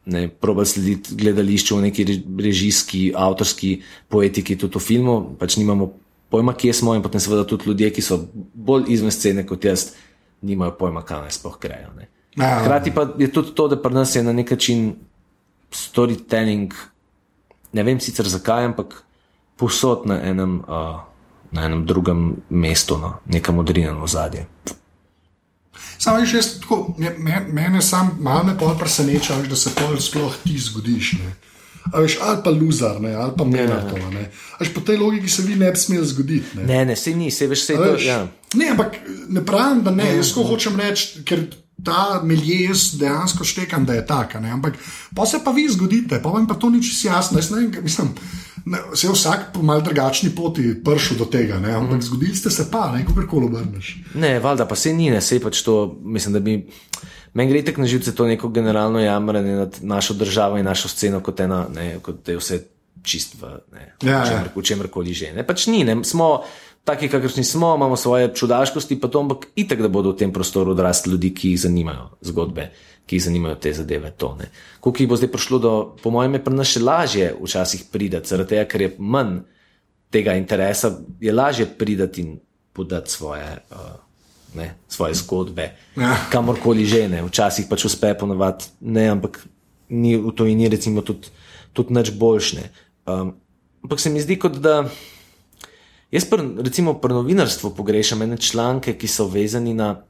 [0.05, 2.05] Ne, probal slediti gledališču v neki
[2.43, 3.77] režijski, avtorski
[4.11, 5.93] poetiki, tudi v filmu, pač nimamo
[6.33, 8.17] pojma, kje smo, in potem seveda tudi ljudje, ki so
[8.53, 9.93] bolj izven scene kot jaz,
[10.41, 11.93] nimajo pojma, kaj naj sploh grejo.
[12.35, 14.95] Hkrati pa je tudi to, da pri nas je na nek način
[15.71, 16.73] storytelling,
[17.73, 19.03] ne vem sicer zakaj, ampak
[19.57, 20.99] posod na enem, uh,
[21.51, 24.47] na enem drugem mestu, no, nekam odrinjeno zadje.
[26.03, 26.95] Samo veš, jaz tako,
[27.47, 31.13] mene sam malo me preseneča, da se to sploh ti zgodiš.
[31.13, 31.35] Ne.
[32.01, 33.45] veš, ali pa loser, ne, ali pa.
[33.57, 34.69] Ja.
[34.75, 36.57] Po tej logiki se vi ne bi smeli zgoditi.
[36.57, 37.95] Ne, ne, ne se ni, se veš, se to.
[37.99, 38.27] Ja.
[38.53, 38.95] Ne, ampak
[39.29, 41.45] ne pravim, da ne, jaz ko hočem reči, ker
[41.83, 44.39] ta milje jaz dejansko štekam, da je taka.
[44.39, 44.75] Ne, ampak
[45.15, 47.39] pa se pa vi zgodite, pa vam pa to ni čisto jasno.
[47.39, 48.11] Jaz ne vem, mislim.
[48.93, 51.73] Se je vsak po malce drugačni poti prišel do tega, ne?
[51.75, 52.01] ampak mm.
[52.01, 53.97] zgodili ste se pa, ne, kako koli obrneš.
[54.15, 56.61] Ne, valjda pa se ni, ne, se pač to, mislim, da bi.
[57.33, 61.19] Meni gre tako na živce to neko generalno jamranje nad našo državo in našo sceno,
[61.19, 62.59] kot, ena, ne, kot je vse
[63.03, 65.33] čist v, ne, ja, v čemer koli že.
[65.35, 65.43] Ne.
[65.43, 66.43] Pač ni, ne, smo
[66.83, 70.71] taki, kakršni smo, imamo svoje čudaškosti, pa to, ampak itek, da bodo v tem prostoru
[70.71, 72.69] odrasli ljudi, ki jih zanimajo zgodbe,
[73.05, 74.13] ki jih zanimajo te zadeve.
[74.79, 78.29] Kako jih bo zdaj prišlo do, po mojem, je pri nas še lažje včasih pridati,
[78.31, 79.41] zaradi tega, ker je manj
[80.13, 82.39] tega interesa, je lažje pridati in
[82.73, 83.49] podati svoje.
[83.71, 83.93] Uh,
[84.53, 86.13] ne, svoje zgodbe, ja.
[86.29, 89.41] kamorkoli že ne, včasih pač uspe ponovadi, ne, ampak
[89.89, 91.29] ni v to in ni recimo tudi,
[91.73, 92.63] tudi nič boljšne.
[93.09, 93.33] Um,
[93.83, 94.85] ampak se mi zdi, kot da
[96.13, 100.05] jaz pr, recimo pri novinarstvu pogrešam ene članke, ki so vezani na.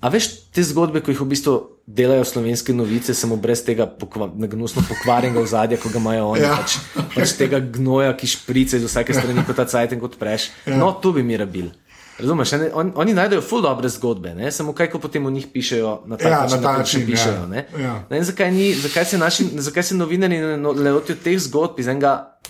[0.00, 1.54] A veš te zgodbe, ko jih v bistvu
[1.88, 6.54] delajo slovenske novice, samo brez tega pokva, gnusno pokvarjenega ozadja, ko ga imajo oni, ja.
[6.54, 6.76] pač,
[7.16, 10.52] pač tega gnoja, ki šprice iz vsake strani, kot ta cajt in kot preš.
[10.68, 10.78] Ja.
[10.78, 11.72] No, to bi mi rabili.
[12.18, 14.50] Razumeš, ne, on, oni najdejo ful dobre zgodbe, ne?
[14.54, 17.44] samo kaj, ko potem o njih pišejo na ta ja, način, na ta način pišejo.
[17.54, 17.82] Ja.
[17.82, 17.92] Ja.
[18.10, 22.40] Ne, zakaj, ni, zakaj, se naši, zakaj se novinari ne lotijo teh zgodb iz enega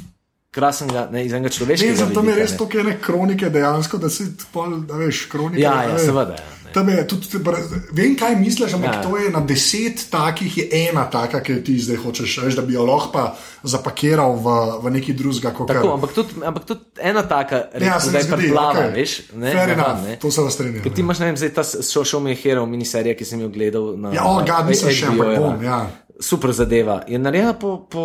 [0.50, 1.92] krasnega, ne iz enega človeškega?
[1.92, 5.60] Ne, zato je res to, ker je kronike dejansko, da si pol, da veš, kronike.
[5.62, 6.40] Ja, ja seveda.
[6.40, 6.57] Ja.
[6.74, 7.40] Je, tudi,
[7.92, 9.02] vem, kaj misliš, ampak ja.
[9.02, 12.76] to je na deset takih, je ena taka, ki ti zdaj hočeš reči, da bi
[12.76, 13.28] jo lahko
[13.62, 15.52] zapakiral v, v neki drugega.
[15.52, 18.92] Tako, ampak, tudi, ampak tudi ena taka, ja, da je preplava, okay.
[18.94, 19.16] veš?
[19.34, 20.84] Ne, enough, ne, to se vas strinjam.
[20.94, 24.12] Ti imaš, ne vem, zdaj ta show Me Hero miniserija, ki sem jo gledal na.
[24.14, 25.86] Ja, oh, ga nisem še enkrat bom, ja
[26.20, 27.02] super zadeva.
[27.08, 28.02] Je narejena po, po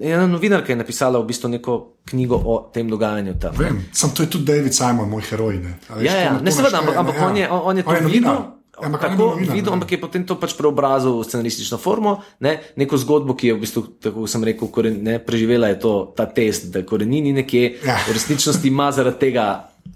[0.00, 1.76] ena novinarka, je napisala v bistvu neko
[2.10, 3.54] knjigo o tem dogajanju tam.
[3.58, 5.60] Vem, sem to je tudi David Simon, moj heroj.
[5.62, 7.28] Ne, veš, ja, ja, ne seveda, ampak, ampak ja.
[7.28, 8.32] on, je, on, on je to on je videl.
[8.32, 12.56] Ja, ampak, tako, novina, videl, ampak je potem to pač preobrazil v scenaristično formo, ne,
[12.80, 16.26] neko zgodbo, ki je v bistvu, tako sem rekel, koren, ne, preživela je to, ta
[16.26, 18.00] test, da korenini nekje, ja.
[18.08, 19.46] v resničnosti ima zaradi tega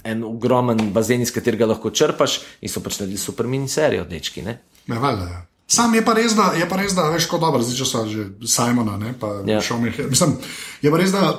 [0.06, 4.44] en ogromen bazen, iz katerega lahko črpaš in so pač naredili super miniserijo, dečki.
[4.46, 4.60] Ne.
[4.86, 5.42] Ja, valjda, ja.
[5.66, 8.04] Sam je pa res, da je pa res, da veš, kot dobro, zdaj če so
[8.06, 9.58] že Simona, ne pa ja.
[9.60, 9.98] Šomir.
[10.10, 10.36] Mislim,
[10.82, 11.32] je pa res, da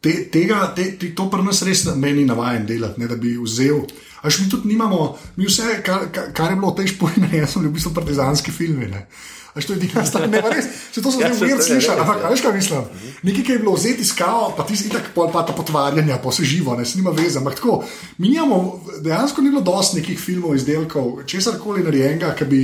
[0.00, 3.84] te, tega, te, te, to pri nas res meni navajen delati, ne da bi vzel.
[4.26, 7.66] Až mi tudi nimamo, mi vse, kar, kar je bilo v tej špojni, jaz sem
[7.66, 8.90] v bistvu partizanski filmi.
[8.90, 9.06] Ne.
[9.54, 10.66] Až to je edina stvar, ne pa res.
[10.90, 12.82] Se to sem ja, zdaj uvir slišal, ampak veš kaj mislim?
[13.26, 16.18] Nekaj, ki je bilo vzeti iz kao, pa ti si tako pol pa ta potvarjanja,
[16.22, 17.38] pa se živo, ne, se nima veze.
[17.38, 17.84] Ampak tako,
[18.18, 22.62] mi imamo, dejansko ni bilo dosti nekih filmov, izdelkov, česar koli narejenega, ki bi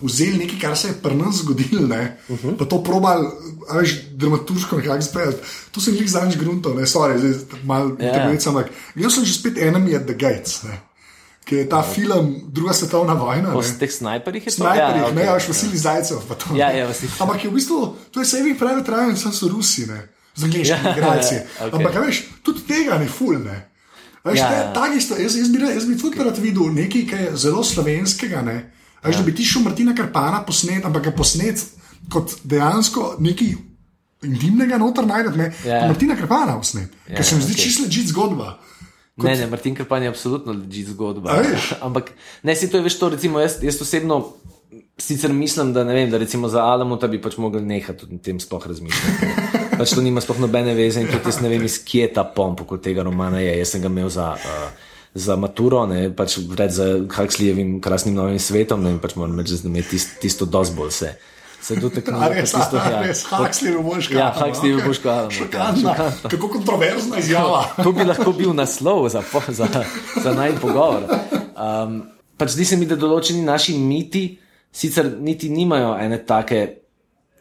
[0.00, 2.56] vzeli nekaj, kar se je pri nas zgodilo, ne, uh -huh.
[2.58, 3.32] pa to probal,
[3.74, 5.38] veš, dramaturško nekako izpeljati.
[5.70, 8.02] To sem jih zadnjič grunto, ne, sorry, zdaj malo yeah.
[8.02, 8.08] Ja.
[8.08, 10.62] internet, ampak jaz sem že spet enemy at the gates.
[10.62, 10.80] Ne.
[11.44, 11.94] Ki je ta okay.
[11.94, 13.52] film, druga svetovna vojna.
[13.52, 16.18] Po teh snajperjih je to snajperjih, ja, okay, ne, veš, vsi zajcev.
[16.54, 20.08] Ja, ja, ampak je v bistvu, to je saving private Ryan, sem so Rusi, ne,
[20.34, 21.34] z angliškimi ja, igralci.
[21.60, 21.74] okay.
[21.76, 23.74] Ampak, veš, tudi tega ni ful, ne.
[24.24, 24.72] Veš, ja, te, ja.
[24.72, 28.40] Tak isto, jaz, jaz bi, jaz bi tudi rad videl nekaj, kar je zelo slovenskega,
[28.40, 28.56] ne.
[29.04, 29.20] Veš, ja.
[29.20, 31.60] da bi ti šel Martina Karpana posnet, ampak ga posnet
[32.12, 33.54] kot dejansko nekaj
[34.24, 35.40] intimnega noter najdete.
[35.40, 35.84] Ne, ja.
[35.88, 37.66] Martina Karpana posnet, ja, ker se mi zdi okay.
[37.68, 38.54] čisto ležit zgodba.
[39.14, 39.28] Kot...
[39.28, 41.36] Ne, ne, Martin Karpan je absolutno ležit zgodba.
[41.86, 42.10] ampak
[42.42, 44.24] ne, si to je veš to, recimo jaz, jaz osebno.
[44.98, 49.26] Sicer mislim, da, vem, da za Alamo bi pač mogli nehati o tem sploh razmišljati.
[49.78, 52.24] pač to nima sploh nobene veze in tudi jaz ne vem, iz kje je ta
[52.24, 53.56] pomp, kot tega romana je.
[53.58, 54.32] Jaz sem ga imel za.
[54.34, 56.74] Uh, za maturo, ne pač pred
[57.14, 61.14] Huxleyjevim krasnim novim svetom, ne pač moram reči, da je tist, tisto dosti bolj vse.
[61.64, 64.14] Se dotakne tudi tega, da je Huxley v božku.
[64.18, 65.08] Ja, Huxley v božku.
[66.28, 67.64] Kako kontroverzna izjava.
[67.84, 69.68] To bi lahko bil naslov za, za,
[70.20, 71.06] za najbolj pogovor.
[71.56, 72.02] Um,
[72.36, 74.26] pač zdi se mi, da določeni naši miti
[74.74, 76.82] sicer niti nimajo ene take.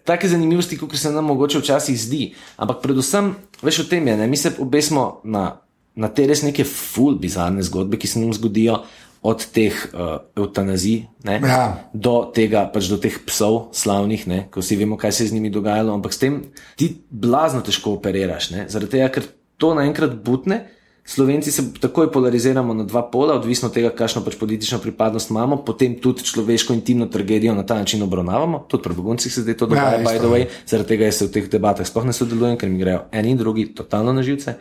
[0.03, 2.23] Take zanimivosti, kot se nam mogoče včasih zdi,
[2.59, 3.29] ampak predvsem,
[3.63, 4.27] veš, o tem je, ne?
[4.27, 5.62] mi se obesmo na
[5.95, 8.83] na te res neke ful bizarne zgodbe, ki se nam zgodijo,
[9.23, 11.89] od teh uh, eutanazij ja.
[11.95, 15.39] do tega, pač do teh psov slavnih, ne, ko vsi vemo, kaj se je z
[15.39, 16.41] njimi dogajalo, ampak s tem
[16.75, 20.65] ti blazno težko operiraš, ne, zaradi tega, ker to naenkrat butne.
[21.07, 25.57] Slovenci se takoj polariziramo na dva pola, odvisno od tega, kakšno pač politično pripadnost imamo,
[25.67, 28.63] potem tudi človeško intimno tragedijo na ta način obravnavamo.
[28.71, 31.27] Tudi pri Beguncih se zdaj to dogaja, ja, by the way, zaradi tega jaz se
[31.27, 34.55] v teh debatah sploh ne sodelujem, ker mi grejo eni in drugi totalno na živce.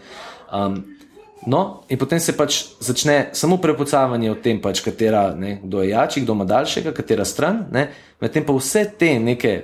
[0.51, 0.83] Um,
[1.46, 5.90] No, in potem se pač začne samo prepucavanje o tem, pač, katera, ne, kdo je
[5.90, 7.64] jači, kdo ima daljšega, katera stran,
[8.22, 9.55] medtem pa vse te neke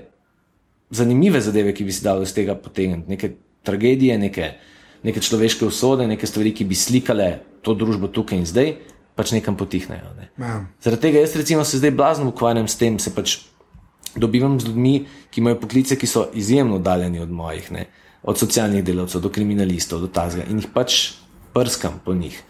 [0.91, 3.31] zanimive zadeve, ki bi se dalo iz tega potegniti, neke
[3.63, 4.51] tragedije, neke,
[5.07, 7.29] neke človeške usode, neke stvari, ki bi slikale
[7.63, 8.73] to družbo tukaj in zdaj,
[9.19, 10.11] pač nekam potihnejo.
[10.19, 10.31] Ne.
[10.39, 10.59] Ja.
[10.83, 13.39] Zaradi tega jaz recimo se zdaj blazno ukvarjam s tem, se pač
[14.19, 14.97] dobivam z ljudmi,
[15.31, 17.87] ki imajo poklice, ki so izjemno oddaljeni od mojih, ne.
[18.23, 20.97] od socialnih delavcev do kriminalistov, do tazga in jih pač
[21.53, 22.43] prskam po njih.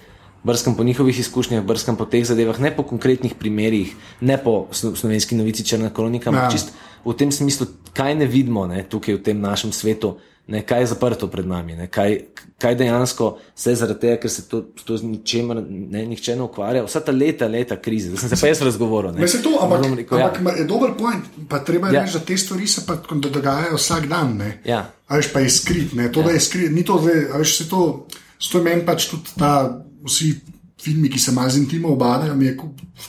[0.44, 4.94] Brskam po njihovih izkušnjah, brskam po teh zadevah, ne po konkretnih primerih, ne po slo-
[4.94, 6.50] slovenski novici Črna kronika, ampak Ja.
[6.50, 6.70] čist
[7.04, 10.87] v tem smislu, kaj ne vidimo ne, tukaj v tem našem svetu, ne, kaj je
[10.87, 12.20] zaprto pred nami, ne, kaj,
[12.56, 16.84] kaj dejansko se zaradi tega, ker se to, to z ničemer ne, nihče ne ukvarja,
[16.84, 19.12] vsa ta leta, leta krize, da sem se pa jaz razgovoril.
[19.12, 19.28] ne.
[19.28, 20.26] Se to, ampak, rekel, ja.
[20.26, 21.24] ampak ma- je dober point.
[21.48, 22.00] Pa treba je Ja.
[22.00, 22.06] ja.
[22.06, 24.37] reči, da te stvari se pa da dogajajo vsak dan.
[24.37, 24.62] Ne?
[24.64, 24.87] Ja.
[25.04, 26.08] A veš, pa je skrit, ne?
[26.08, 26.26] to, ja.
[26.26, 28.06] da je skrit, ni to zdaj, a veš, se to,
[28.40, 29.51] to je meni pač tudi ta,
[30.05, 30.31] vsi
[30.79, 32.57] filmi, ki se malo z intimo obadajo, mi je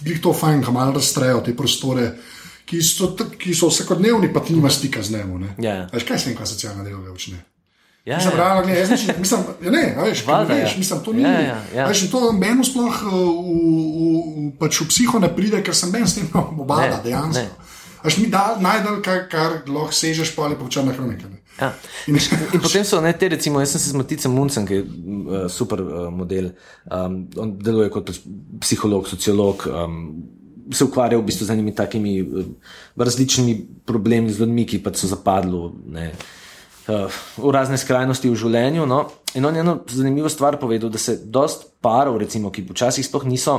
[0.02, 2.16] glih to fajn, ko malo razstrejo te prostore,
[2.66, 5.38] ki so, ki so vsakodnevni, pa ti nima stika z njemu.
[5.40, 5.54] ne.
[5.60, 5.88] Ja.
[5.94, 7.38] Veš, kaj se jim, kaj socialna delovka učne?
[8.06, 8.38] Ja, Mislim, ja.
[8.38, 8.90] realno, gledaj, jaz
[9.20, 10.78] mislim, ja, ne, veš, kaj Valjda, veš, ja.
[10.78, 11.22] mislim, to ni.
[11.22, 11.86] Ja, ja, ja.
[11.86, 14.06] Veš, to meni sploh uh, v, v,
[14.50, 16.30] v, pač v psiho ne pride, ker sem meni s tem
[16.64, 17.44] obada, Ne, dejansko.
[17.44, 17.50] ne.
[18.02, 21.28] Až mi da najdel, kar, kar lahko sežeš, pa ali pa črna kronika.
[21.60, 21.74] Ja.
[22.08, 22.18] In,
[22.54, 25.46] in potem so ne, te, recimo, jaz sem se z Maticem Muncem, ki je uh,
[25.52, 26.54] super uh, model,
[26.88, 28.12] um, on deluje kot
[28.64, 29.68] psiholog, sociolog.
[29.70, 30.04] Um,
[30.70, 32.44] Se ukvarja v bistvu z enimi takimi uh,
[32.94, 33.56] različnimi
[33.90, 35.64] problemi z ljudmi, ki pač so zapadli
[35.96, 36.12] ne,
[36.94, 38.86] uh, v razne skrajnosti v življenju.
[38.86, 39.00] No.
[39.34, 43.26] In on je eno zanimivo stvar povedal, da se dost parov, recimo, ki včasih sploh
[43.26, 43.58] niso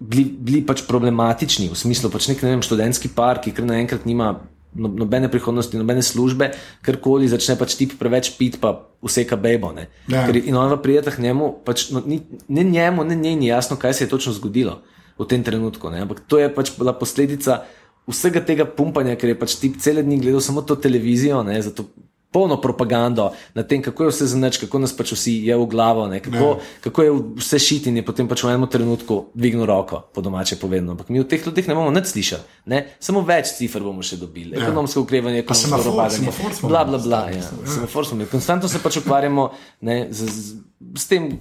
[0.00, 4.04] bili, bili pač problematični, v smislu pač nek ne vem, študentski par, ki kar naenkrat
[4.08, 4.34] nima
[4.74, 6.52] nobene prihodnosti, nobene službe,
[6.86, 9.72] karkoli začne pač tip preveč pit, pa vseka bebo.
[9.72, 9.88] ne.
[10.08, 10.26] Ja.
[10.26, 13.76] Ker in on v prijetah njemu, pač, no, ni, ne njemu, ne njej ni jasno,
[13.76, 14.80] kaj se je točno zgodilo
[15.18, 15.90] v tem trenutku.
[15.90, 16.06] Ne?
[16.06, 17.64] Ampak to je pač bila posledica
[18.08, 21.74] vsega tega pumpanja, ker je pač tip cele dni gledal samo to televizijo, ne, za
[21.74, 21.90] to
[22.30, 26.06] polno propagando na tem, kako je vse zanač, kako nas pač vsi je v glavo,
[26.06, 27.10] ne, kako, kako je
[27.42, 30.94] vse šit in je potem pač v enem trenutku dvignil roko, po domače povedano.
[30.94, 32.84] Ampak mi v teh ljudeh ne bomo nič slišali, ne?
[33.02, 34.54] samo več cifr bomo še dobili.
[34.54, 34.70] Ja.
[34.70, 35.82] Ekonomsko ukrevanje, ekonomsko
[36.14, 37.22] semafor smo bla, imeli, bla, bla.
[37.34, 37.50] Ja.
[37.66, 38.30] Semafor smo imeli.
[38.30, 39.50] Konstantno se pač ukvarjamo
[39.86, 40.60] ne, z, z,
[41.02, 41.32] s tem,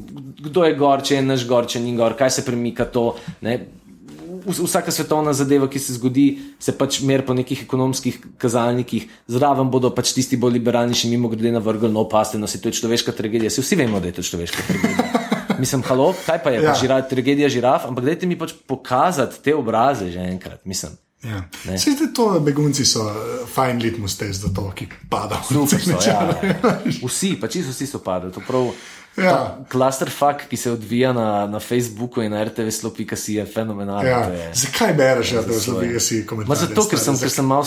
[0.41, 3.13] kdo je gor, če je naš gor, če ni gor, kaj se premika to.
[3.45, 3.60] Ne.
[4.45, 6.28] Vs- Vsaka svetovna zadeva, ki se zgodi,
[6.60, 11.32] se pač mer po nekih ekonomskih kazalnikih, zraven bodo pač tisti bolj liberalni, še mimo
[11.32, 13.52] grede na vrgel, no, paste, no, se to je človeška tragedija.
[13.52, 15.10] Vsi vemo, da je to človeška tragedija.
[15.62, 16.71] Mislim, halo, kaj pa je, ja.
[16.71, 20.95] Pa žira, tragedija žiraf, ampak dajte mi pač pokazati te obraze že enkrat, mislim.
[21.23, 21.43] Ja.
[21.78, 25.41] Se zdi to, begunci so eh, fajn litmus test za to, ki pada.
[25.43, 26.80] Super so, ja, ja.
[27.08, 28.32] Vsi, pa čisto vsi so padli.
[28.47, 28.71] Prav.
[29.17, 29.58] Ja.
[29.72, 34.08] Clusterfuck, ki se odvija na, na Facebooku in na RTV slopi, ki si je fenomenalen.
[34.08, 34.19] Ja.
[34.19, 36.56] je- Zakaj bereš, ja, da to zlobi, je- si Ma komentar?
[36.58, 37.63] zato, ker sem, ker sem mal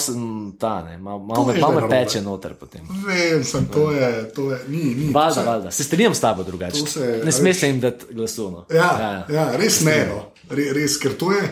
[0.59, 2.81] ta, ne, mal, mal, me, mal me peče noter potem.
[3.07, 5.07] Vem, sem, to je, to je, ni, ni.
[5.07, 5.71] to Valjda, se- valjda.
[5.71, 6.87] Se strinjam s tabo drugače.
[6.87, 8.65] se- Ne smeš jim dati glasovno.
[8.71, 10.07] Ja, ja, res ne.
[10.09, 10.33] No.
[10.51, 11.43] Re, res, ker to je,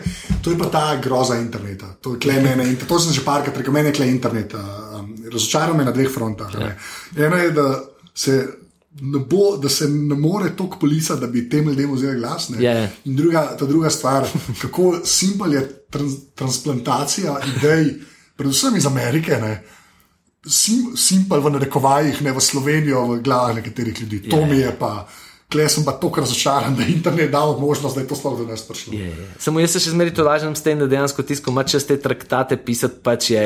[0.41, 1.85] to je pa ta groza interneta.
[2.01, 4.53] To, mene, inter- to sem že parkrat rekel, meni je kle internet.
[4.53, 6.49] Um, razočaral me na dveh frontah.
[6.53, 7.25] Ja.
[7.25, 7.79] Eno je, da
[8.15, 8.47] se.
[8.93, 12.49] Ne bo, da se ne more toliko polisa, da bi tem ljudem vzeli glas.
[12.49, 12.63] ne.
[12.63, 12.89] Ja, ja.
[13.05, 14.27] In druga, ta druga stvar,
[14.61, 17.93] kako simpel je trans, transplantacija idej,
[18.35, 19.31] predvsem iz Amerike.
[19.31, 19.63] Ne.
[20.43, 24.29] Sim, simpel v narekovajih, ne v Slovenijo, v glavah nekaterih ljudi.
[24.29, 24.45] To Ja.
[24.45, 25.07] mi je pa,
[25.47, 28.45] klej sem pa tako razočaran, da je internet dal možnost, da je to sploh do
[28.45, 28.93] nas prišlo.
[28.93, 29.27] Je, je.
[29.39, 32.57] Samo jaz se še zmeraj tolažim s tem, da dejansko tisko ima čez te traktate
[32.57, 33.43] pisati, pač je,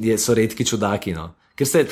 [0.00, 1.12] je, so redki čudaki.
[1.12, 1.34] No.
[1.56, 1.86] Ker se,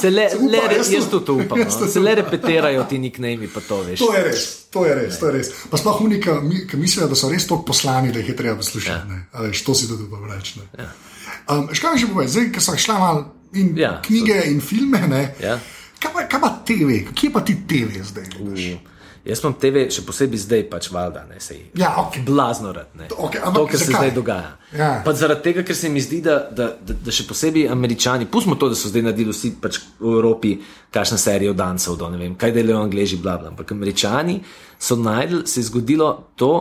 [0.00, 1.88] se le, Se upa, le, jaz jaz to- to, upam, jaz no.
[1.88, 3.98] se le repetirajo ti nicknami, pa to veš.
[4.00, 5.50] To je res, to je res, to je res.
[5.70, 6.38] Pa sploh unika,
[6.70, 9.18] ki mislijo, da so res tako poslani, da jih je treba poslušati.
[9.34, 9.44] Ja.
[9.44, 10.64] Veš, to si tudi upam reči.
[10.78, 10.88] Ja.
[11.48, 15.34] Um, mi že povej, zdaj, ker sem šla mal in Ja, knjige in filme, ne,
[15.42, 15.58] Ja.
[16.00, 18.32] kaj, pa, kaj pa TV, kje pa ti TV zdaj?
[18.40, 18.91] Mm.
[19.22, 21.60] Jaz imam TV, še posebej zdaj, pač valjda, ne sej.
[21.78, 22.16] Ja, ok.
[22.26, 22.88] Blazno rad.
[22.98, 23.06] Ne.
[23.12, 23.98] To, ampak kar se zakaj?
[24.00, 24.48] zdaj dogaja.
[24.74, 24.88] Ja.
[25.04, 28.58] Pa zaradi tega, ker se mi zdi, da, da, da, da še posebej američani, pustimo
[28.58, 30.56] to, da so zdaj naredili vsi pač v Evropi,
[30.90, 33.52] kakšna serija dancev, do ne vem, kaj delajo angliži, bla bla.
[33.54, 34.40] Ampak američani
[34.74, 36.52] so najdel, se je zgodilo to.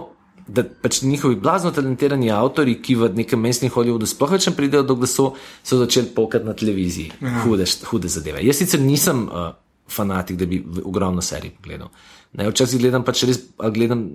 [0.51, 4.83] Da pač njihovi blazno talentirani avtori, ki v nekem mestnem Hollywoodu sploh več ne pridejo
[4.83, 5.27] do glasu,
[5.63, 7.13] so začeli pokati na televiziji.
[7.45, 8.41] Hude, hude zadeve.
[8.43, 9.53] Jaz sicer nisem uh,
[9.87, 11.93] fanatik, da bi ogromno serij pogledal.
[12.37, 13.41] Ne, včasih gledam pač res,
[13.75, 14.05] gledam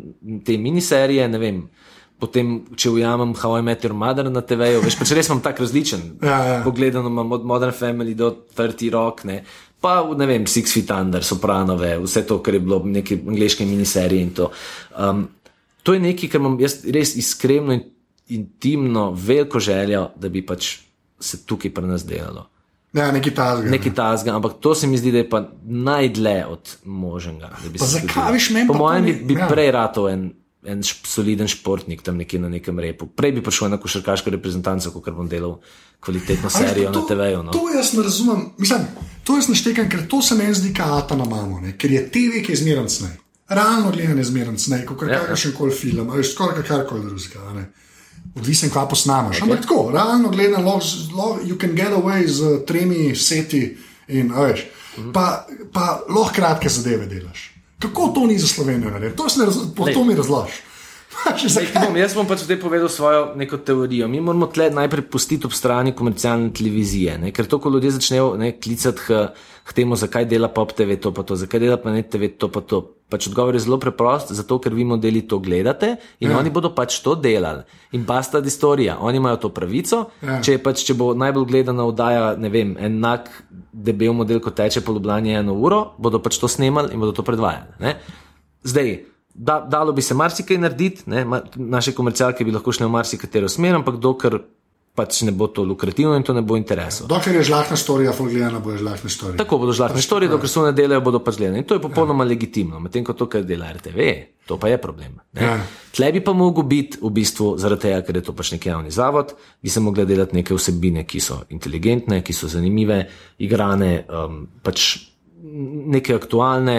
[0.44, 1.60] te miniserije, ne vem.
[2.16, 5.60] Potem, če ujamem How I Met Your Mother na TV-ju, veš, pač res imam tak
[5.60, 6.04] različen.
[6.24, 6.58] Ja, ja.
[6.64, 9.42] Pogledano imam od Modern Family do 30 Rock, ne.
[9.80, 14.22] pa ne vem, Six Feet Under, Sopranove, vse to, kar je bilo neke angliške miniserije
[14.22, 14.48] in to.
[14.96, 15.28] Um,
[15.84, 17.84] to je nekaj, kar imam jaz res iskreno in
[18.28, 20.78] intimno, veliko željo, da bi pač
[21.20, 22.48] se tukaj pri nas delalo.
[22.96, 23.70] Ja, nekaj tazga.
[23.70, 27.50] Nekaj tazga, ampak to se mi zdi, da je pa najdlje od možnega.
[27.66, 29.48] bi zakaj, veš, meni Po mojem bi, bi ja.
[29.48, 30.32] prej rato en.
[30.66, 33.06] En soliden športnik tam nekje na nekem repu.
[33.06, 35.60] Prej bi prišel na košarkaško reprezentanco, kot bom delal
[36.00, 37.42] kvalitetno A veš, serijo to- na TV-ju.
[37.42, 37.52] No.
[37.52, 38.40] To jaz ne razumem.
[38.58, 38.80] Mislim,
[39.22, 41.76] to jaz naštekam, ker to se meni zdi kata na mamo, ne?
[41.78, 43.14] ker je TV, ki je zmeren snej.
[43.48, 45.20] Realno gledano je zmeren snej, kot Ja.
[45.20, 47.66] kakršen koli film, ali skoraj karkoli drugega.
[48.36, 49.36] Odvisen, kva posnamaš.
[49.36, 49.42] Okay.
[49.42, 50.80] Ampak tako, realno gledano,
[51.12, 53.76] lahko you can get away z tremi seti
[54.08, 54.64] in veš.
[55.12, 57.52] Pa, pa lahko kratke zadeve delaš.
[57.78, 59.10] Kako to ni za Slovenijo?
[59.16, 60.54] To, se ne raz- po- to mi razložiš.
[61.74, 64.08] Bom, jaz bom pač zdaj povedal svojo neko teorijo.
[64.08, 67.32] Mi moramo tle najprej pustiti ob strani komercialne televizije, ne?
[67.32, 69.22] ker to, ko ljudje začnejo ne, klicati k,
[69.64, 72.60] k temu, zakaj dela Pop TV to pa to, zakaj dela Planet TV to pa
[72.60, 72.82] to.
[73.06, 76.38] Pač odgovor je zelo preprost, zato ker vi modeli to gledate in ja.
[76.40, 77.62] oni bodo pač to delali.
[77.94, 80.08] In basta istorija, oni imajo to pravico.
[80.26, 80.40] Ja.
[80.42, 83.30] Če, pač, če bo najbolj gledana oddaja, ne vem, enak
[83.70, 87.22] debel model, kot teče po Ljubljani eno uro, bodo pač to snemali in bodo to
[87.22, 87.78] predvajali.
[87.78, 87.94] Ne?
[88.66, 88.96] Zdaj,
[89.38, 91.26] da, dalo bi se marsikaj narediti, ne?
[91.56, 94.38] naše komercialke bi lahko šle v marsikatero smer, ampak dokler
[94.96, 97.08] pač ne bo to lukrativno in to ne bo interesov.
[97.10, 99.36] Dokler je žlahna storija, folgljena bo žlahna storija.
[99.42, 101.60] Tako bodo žlahne štorije, dokler so ne delajo, bodo pač gledane.
[101.60, 104.06] In to je popolnoma legitimno, medtem ko to, kar dela RTV,
[104.48, 105.18] to pa je problem.
[105.36, 105.44] ne.
[105.44, 105.58] Ja.
[105.96, 108.94] Tle bi pa mogel biti v bistvu, zaradi tega, ker je to pač neki javni
[108.94, 113.02] zavod, bi se mogli delati neke vsebine, ki so inteligentne, ki so zanimive,
[113.44, 114.88] igrane, um, pač
[115.92, 116.78] neke aktualne,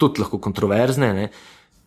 [0.00, 1.10] tudi lahko kontroverzne.
[1.16, 1.26] Ne?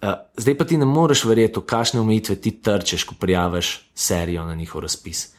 [0.03, 4.43] Uh, zdaj pa ti ne moreš verjeti, v kakšne omejitve ti trčeš, ko prijaviš serijo
[4.43, 5.29] na njihov razpis.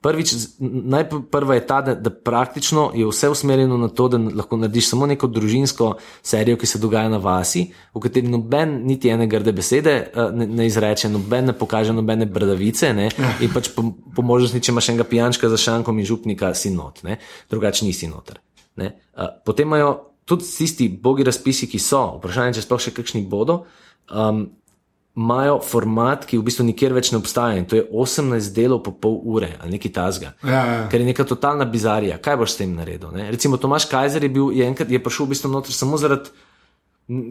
[0.00, 0.48] Prvič, z-
[0.86, 4.88] najprej prva je ta, da, da praktično je vse usmerjeno na to, da lahko narediš
[4.88, 5.90] samo neko družinsko
[6.22, 10.46] serijo, ki se dogaja na vasi, v kateri noben niti ene grde besede eh, ne,
[10.46, 12.92] ne izreče, noben ne pokaže nobene bradavice.
[12.94, 13.08] Ne,
[13.44, 13.84] in pač po,
[14.16, 17.18] po možnosti, če imaš enega pijančka za šankom in župnika, si not, ne,
[17.50, 18.38] drugače nisi noter.
[18.76, 18.94] Ne.
[19.16, 23.64] Eh, Potem imajo tudi tisti bogi razpisi, ki so, vprašanje, če sploh še kakšni bodo.
[24.08, 24.46] Um,
[25.16, 28.92] imajo format, ki v bistvu nikjer več ne obstaja in to je 18 delov po
[28.92, 30.34] pol ure ali nekaj tasga.
[30.44, 30.88] Ja, ja.
[30.88, 32.18] Ker je neka totalna bizarija.
[32.18, 33.08] Kaj boš s tem naredil?
[33.10, 33.30] Ne?
[33.30, 36.28] Recimo Tomaš Kajzer je bil, je enkrat je prišel v bistvu noter samo zaradi,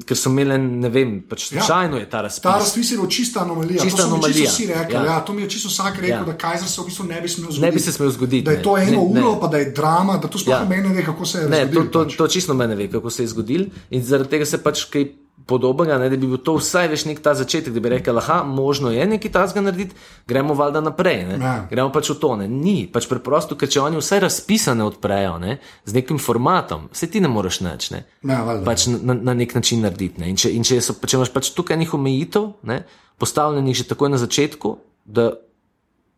[0.02, 1.60] ker so imeli, ne vem, pač Ja.
[1.60, 2.42] slučajno je ta razpis.
[2.42, 3.82] Ta razpis je bil čista anomalija.
[3.82, 4.50] Čista to anomalija.
[4.50, 5.00] Čisto rekli, Ja.
[5.00, 5.06] ja.
[5.06, 6.18] Ja, to mi je čisto vsak rekel, Ja.
[6.18, 6.24] ja.
[6.24, 7.62] da Kajzer se v bistvu ne bi smel zgoditi.
[7.62, 8.42] Ne bi se smel zgoditi.
[8.42, 8.64] Da je ne.
[8.64, 9.22] to eno Ne, ne.
[9.22, 10.60] uro, pa da je drama, da to sploh Ja.
[10.60, 10.66] ja.
[10.66, 11.92] meni ne ve, kako se je Ne, to, zgodilo.
[11.92, 12.16] to, pač.
[12.18, 13.62] to čisto mene ve, kako se je zgodil.
[13.92, 15.06] In zaradi tega se pač kaj
[15.46, 18.40] podobnega, ne, da bi bil to vsaj veš nek ta začetek, da bi rekel, aha,
[18.48, 19.96] možno je nekaj tasga narediti,
[20.28, 21.22] gremo valjda naprej.
[21.30, 21.38] Ne.
[21.42, 21.54] Ja.
[21.70, 22.32] Gremo pač v to.
[22.40, 22.48] Ne.
[22.50, 27.22] Ni, pač preprosto, ker če oni vsaj razpisane odprejo ne, z nekim formatom, se ti
[27.22, 27.90] ne moreš nič.
[27.94, 28.04] Ne.
[28.26, 28.66] Ja, valjda.
[28.66, 30.24] Pač na, na nek način narediti.
[30.24, 30.34] Ne.
[30.34, 32.82] In če, in če, so, če imaš pač tukaj nekaj omejitev, ne,
[33.22, 35.30] postavljenih že takoj na začetku, da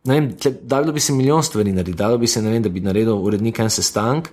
[0.08, 2.72] ne vem, tle, dalo bi se milijon stvari narediti, dalo bi se, ne vem, da
[2.72, 4.32] bi naredil urednik en sestank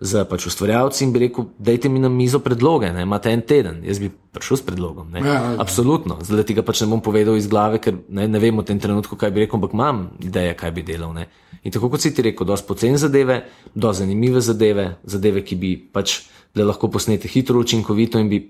[0.00, 3.80] z pač ustvarjalci in bi rekel, dajte mi na mizo predloge, ne, imate en teden,
[3.86, 5.08] jaz bi prišel s predlogom.
[5.14, 5.22] Ne.
[5.24, 5.54] Ja, ja.
[5.62, 8.66] Absolutno, zdaj ti ga pač ne bom povedal iz glave, ker ne, ne vem v
[8.68, 11.16] tem trenutku, kaj bi rekel, ampak imam ideje, kaj bi delal.
[11.16, 11.30] Ne.
[11.64, 13.40] In tako kot si ti rekel, dosti poceni zadeve,
[13.72, 16.20] dosti zanimive zadeve, zadeve, ki bi pač
[16.56, 18.42] lahko posnete hitro, učinkovito in bi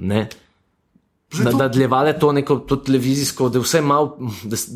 [0.00, 0.26] ne.
[1.34, 4.14] Nadaljevale to neko to televizijsko, da vse malo,
[4.44, 4.68] da, s-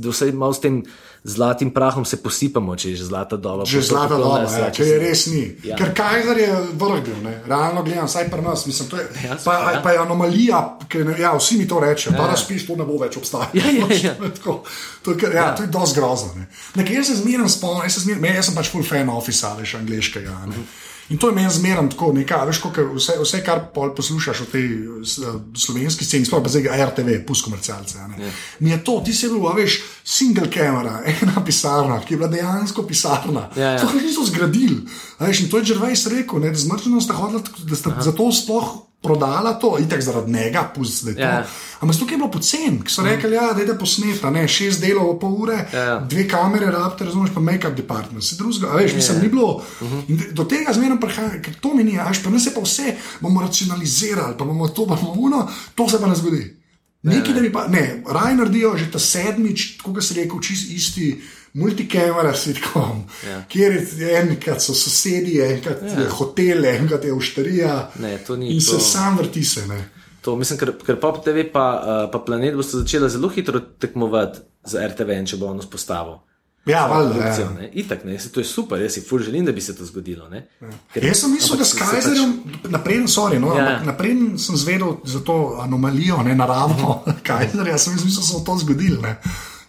[0.61, 0.83] tem
[1.25, 3.65] zlatim prahom se posipamo, če je že zlata doba.
[3.65, 5.43] Že pa zlata doba, nas, ja, če je res ni.
[5.43, 5.55] Ja.
[5.65, 5.77] Ja.
[5.77, 7.43] Ker Kajzer je vrh bil, ne?
[7.47, 8.67] realno gledam, vsaj pri nas.
[8.67, 9.81] Mislim, to je, Ja, pa, ja.
[9.81, 12.99] pa je anomalija, ker ne, ja, vsi mi to rečejo, ta razpis to ne bo
[12.99, 13.47] več obstajal.
[13.55, 14.15] Ja, ja, ja.
[14.37, 14.63] Tako,
[15.03, 16.35] to, je kar- ja, to je dosti grozno.
[16.35, 16.49] ne.
[16.75, 19.75] Nekaj jaz se zmeraj spomnim, jaz, se meni- jaz sem pač full fan ofisa, veš,
[19.77, 20.35] angliškega.
[20.47, 20.67] Ne?
[21.11, 24.67] In to je meni zmeraj tako, nekaj, veš, kot vse, vse, kar poslušaš o tej
[25.03, 25.19] s-
[25.57, 27.99] slovenski sceni, sploh pa zdaj RTV, pust komercialce.
[27.99, 28.31] a ne.
[28.61, 32.83] Mi je to, ti si bil, veš, single camera, ena pisarna, ki je bila dejansko
[32.85, 33.49] pisarna.
[33.55, 33.81] Ja, ja.
[33.81, 34.85] To niso zgradili.
[35.19, 38.71] Veš, in to je Žervajs rekel, ne, da zmrznjeno sta hodila, da sta zato sploh
[39.03, 41.23] prodala to, itek zaradi njega, pusti, da je to.
[41.23, 41.47] Ja.
[41.81, 45.15] Ampak tukaj je bilo pocen, ki so rekli, ja, da je posneta, ne, šest delov,
[45.21, 45.99] pol ure, Ja, ja.
[45.99, 49.63] dve kamere, rabite, razumeš, pa make-up department, se drugega, a veš, mislim, ni bilo.
[50.09, 52.61] In Do tega zmerno prihaja, ker to mi ni, a veš, pa nas je pa
[52.61, 56.60] vse, bomo racionalizirali, pa bomo to, pa bomo uno, to se pa ne zgodi.
[57.03, 61.07] Nekaj, da bi pa, ne, raj naredijo že ta sedmič, kot si rekel, čist isti
[61.55, 63.43] multikamera sitcom, Ja.
[63.49, 66.01] kjer je enkrat so sosedi, enkrat ja.
[66.01, 67.91] je hotel, enkrat je ušterija.
[67.99, 68.65] Ne, to ni In to.
[68.67, 69.89] se sam vrti se, ne.
[70.21, 71.67] To, mislim, ker, ker Pop TV pa,
[72.05, 76.19] uh, pa Planet boste začela zelo hitro tekmovati za RTV, če bo on vzpostavil.
[76.67, 77.27] Ja, valjda.
[77.27, 77.51] Ja.
[77.53, 77.71] ne.
[77.75, 80.29] Itak, ne, saj to je super, jaz si ful želim, da bi se to zgodilo.
[80.29, 80.47] Ne.
[80.95, 82.35] Ker- Jaz sem mislil, da s se- se Kajzerjem,
[82.67, 83.65] naprej, sorry, no, Ja.
[83.71, 83.83] ja.
[83.83, 88.59] naprej sem zvedel za to anomalijo, ne naravno Kajzerja, sem mislil, da se bo to
[88.59, 89.01] zgodilo.
[89.03, 89.17] ne.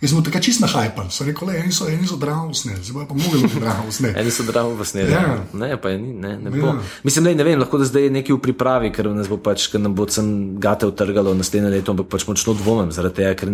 [0.01, 2.81] Jaz sem tako čist na hajpan, so rekli, le, eni so, eni so dramo sneli,
[2.81, 4.15] zdaj pa mogli biti dramo sneli.
[4.19, 5.11] Eni so dramo sneli.
[5.11, 5.43] Ja.
[5.53, 6.61] Ne, pa je ni, ne, ne Ja.
[6.63, 6.73] bo.
[7.03, 9.67] Mislim, ne, ne vem, lahko da zdaj je nekaj v pripravi, ker nas bo pač,
[9.67, 10.25] ker nam bo sem
[10.59, 13.49] gate utrgalo naslednje leto, ampak pač močno dvomim zaradi tega, ker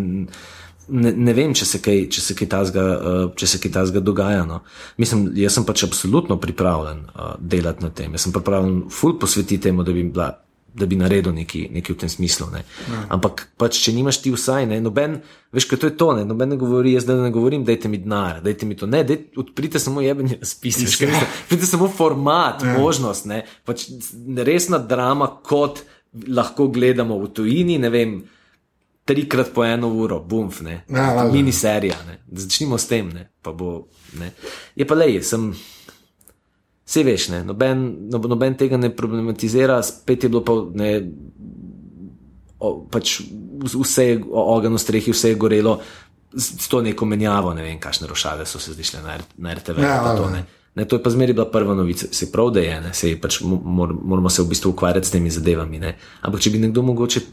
[0.88, 4.02] ne, ne vem, če se kaj, če se kaj tazga, uh, če se kaj tazga
[4.04, 4.46] dogaja.
[4.48, 4.62] No.
[5.02, 8.18] Mislim, jaz sem pač absolutno pripravljen uh, delati na tem.
[8.18, 10.32] Jaz sem pripravljen ful posvetiti temu, da bi bila
[10.78, 12.48] da bi naredil nekaj, nekaj v tem smislu.
[12.54, 12.62] Ne.
[12.92, 13.02] Ja.
[13.18, 15.18] Ampak, pač, če nimaš ti vsaj, ne, noben,
[15.56, 17.98] veš, kaj to je to, ne, noben ne govori, jaz da ne govorim, dajte mi
[18.04, 18.90] denar, dajte mi to.
[18.90, 20.84] Ne, dej, odprite samo jebeni razpis.
[20.86, 22.78] Odprite samo format, ja.
[22.78, 23.42] možnost, ne.
[23.66, 23.88] Pač
[24.38, 25.82] resna drama, kot
[26.28, 28.18] lahko gledamo v tujini, ne vem.
[29.08, 30.82] Trikrat po eno uro, bumf, ne.
[30.91, 31.24] Ja.
[31.32, 32.20] Miniserija, ne.
[32.28, 33.30] Začnimo s tem, ne.
[33.41, 33.88] Pa bo,
[34.20, 34.34] ne.
[34.76, 35.47] Je pa le, sem.
[36.88, 37.82] Vse veš, ne, noben,
[38.12, 40.91] no, noben tega ne problematizira, spet je bilo pa ne,
[42.60, 43.18] o, pač
[43.74, 45.74] vse je ogen v strehi, vse je gorelo,
[46.32, 49.84] s, s to neko menjavo, ne vem, kakšne rošade so se zdišle na, na RTV.
[49.84, 50.45] Ja, pa to, ne.
[50.78, 53.41] Ne, to je pa zmeri bila prva novica, se prav, da je, ne, se pač
[53.41, 55.80] mo- mor, moramo se v bistvu ukvarjati s temi zadevami.
[55.82, 55.95] Ne.
[56.22, 57.24] Ampak če bi nekdo mogoče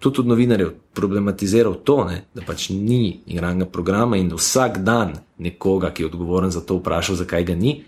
[0.00, 5.92] tudi od novinarjev problematiziral to, ne, da pač ni igranega programa in vsak dan nekoga,
[5.92, 7.82] ki je odgovoren za to, vprašal, zakaj ga ni,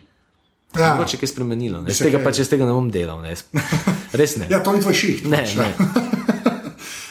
[0.73, 0.95] Ja.
[0.95, 1.83] Mogoče je kaj spremenilo.
[1.83, 1.93] Ne?
[1.93, 3.21] Z Se tega pač jaz tega ne bom delal.
[3.21, 3.35] Ne?
[4.13, 4.47] Res ne.
[4.49, 5.27] Ja, to ni tvoj šiht.
[5.29, 5.69] ne, pač, ne.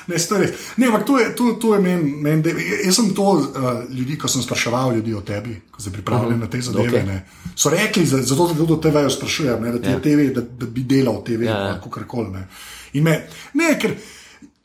[0.07, 0.55] Ne, je res.
[0.81, 2.41] Ne, ampak to je, to, to je meni, men,
[2.85, 3.45] jaz sem to uh,
[3.93, 6.41] ljudi, ko sem spraševal ljudi o tebi, ko se pripravljali uh -huh.
[6.41, 7.03] na te zadeve.
[7.05, 7.19] Okay.
[7.55, 9.99] So rekli, za- zato da tudi o TV-ju sprašujem, ne, da, Ja.
[9.99, 12.29] TV, da, da bi delal TV, Ja, ja, kako koli.
[12.29, 12.47] Ne.
[12.93, 13.93] In me, ne, ker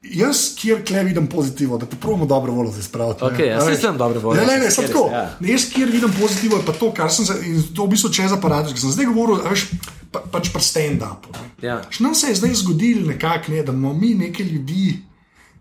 [0.03, 3.25] jaz, kjer kle vidim pozitivno, da te pravimo dobro voljo zdaj spraviti.
[3.25, 3.31] ne.
[3.31, 3.79] Okej, jaz A se veš.
[3.79, 5.09] strinjam dobro voljo, Ne, ne, ne, sem tako.
[5.13, 5.37] ja.
[5.41, 8.11] Ne, Jaz, kjer vidim pozitivno, je pa to, kar sem se, in to v bistvu
[8.11, 9.67] čez aparat, ki sem zdaj govoril, veš,
[10.13, 11.29] pa, pač pri stand-upu.
[11.33, 11.69] ne.
[11.69, 11.81] Ja.
[11.91, 15.03] Še Nam se je zdaj zgodilo nekako, ne, da imamo mi nekaj ljudi,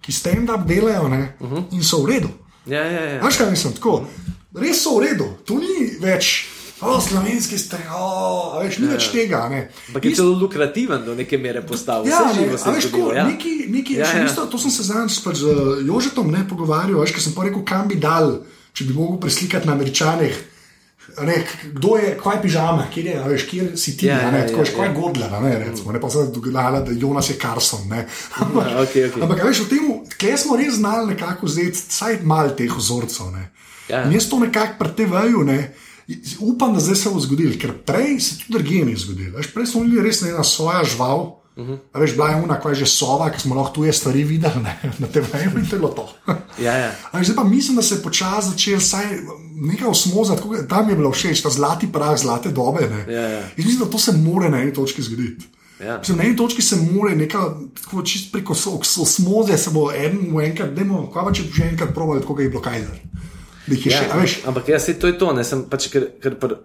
[0.02, 1.64] ki stand-up delajo ne, uh -huh.
[1.72, 2.30] in so v redu.
[2.66, 3.22] Ja, ja, ja.
[3.22, 4.06] Veš, kaj mislim, tako.
[4.56, 6.46] Res so v redu, to ni več.
[6.82, 7.56] O, slovenski
[7.88, 8.92] a veš, ni ja.
[8.98, 9.46] več tega.
[9.88, 12.04] Ampak je celo lukrativen do neke mere postal.
[12.08, 13.24] Ja, ne, je veš, ko, Ja.
[13.28, 14.20] neki, neki, Ja, ja, ja.
[14.20, 14.26] ja.
[14.26, 15.56] Isto, to sem se zadnjič pač z
[15.88, 18.44] Jožetom ne pogovarjal, veš, ker sem pa rekel, kam bi dal,
[18.76, 20.36] če bi mogel preslikati na američanih.
[21.22, 21.36] Ne,
[21.78, 24.48] kdo je, kaj je pižama, kje je, veš, kje si ti, Ja, ja, ne, ja,
[24.50, 24.96] tako ja, kaj je ja.
[25.00, 28.08] Godler, ne, recimo, ne pa se dogajala, da Jonas je Carson, ne.
[28.42, 29.22] Ampak, Ja, okej, okej.
[29.24, 29.86] ampak veš, v tem,
[30.18, 33.52] kje smo res znali nekako vzeti vsaj malo teh vzorcev, ne.
[33.88, 34.04] Ja.
[34.04, 35.60] In jaz to nekako pri TV-ju, ne,
[36.40, 39.38] upam, da zdaj se bo zgodilo, ker prej se tudi drugje ni zgodilo.
[39.38, 41.42] Veš, prej smo bili res ena svoja žival.
[41.56, 41.78] Uh -huh.
[41.94, 44.80] Veš, bila je una, ko je že sova, ki smo lahko tuje stvari videli ne,
[45.00, 46.10] na TV-ju in bilo to.
[46.62, 46.92] Ja, ja.
[47.14, 49.06] Veš, Zdaj pa mislim, da se je počasi začel vsaj
[49.56, 52.90] nekaj osmoza, tako, tam je bilo všeč, ta zlati prah, zlate dobe.
[52.90, 53.14] Ne.
[53.14, 53.40] Ja, ja.
[53.40, 55.46] In mislim, da to se more na eni točki zgoditi.
[55.80, 55.98] Ja.
[55.98, 57.42] Mislim, na eni točki se more nekaj,
[57.84, 58.54] tako čist preko
[59.02, 62.50] osmoze se bo en enkrat, dajmo, kaj pa če bi že enkrat probali, tako je
[62.50, 63.00] bilo Kajzer.
[63.68, 66.08] Da jih Ja, še, veš, ampak jaz se to je to, ne sem pač, ker,
[66.20, 66.56] ker pr,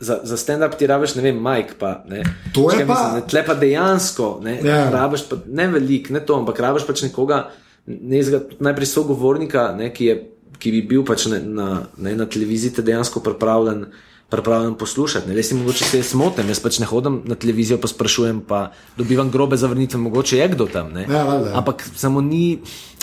[0.00, 1.74] za, za stand-up ti rabiš, ne vem, Mike.
[1.76, 2.22] Pa, ne.
[2.52, 4.90] To je Kaj pa- Mislim, ne, tle pa dejansko, ne, Ja.
[4.90, 7.48] rabiš pa ne velik, ne to, ampak rabiš pač nekoga,
[7.86, 10.14] ne, zga- najprej sogovornika, ne, ki, je,
[10.56, 13.86] ki bi bil pač ne, na, ne, na televiziji te dejansko pripravljen.
[14.28, 15.24] Pripravljen poslušati.
[15.24, 18.42] Ne, Le si mogoče se jaz motim, jaz pač ne hodim na televizijo, pa sprašujem,
[18.42, 18.58] pa
[18.94, 20.92] dobivam grobe zavrnitve, mogoče je kdo tam.
[20.92, 21.06] ne.
[21.08, 21.54] Ja, valjda.
[21.56, 22.60] Ampak samo ni,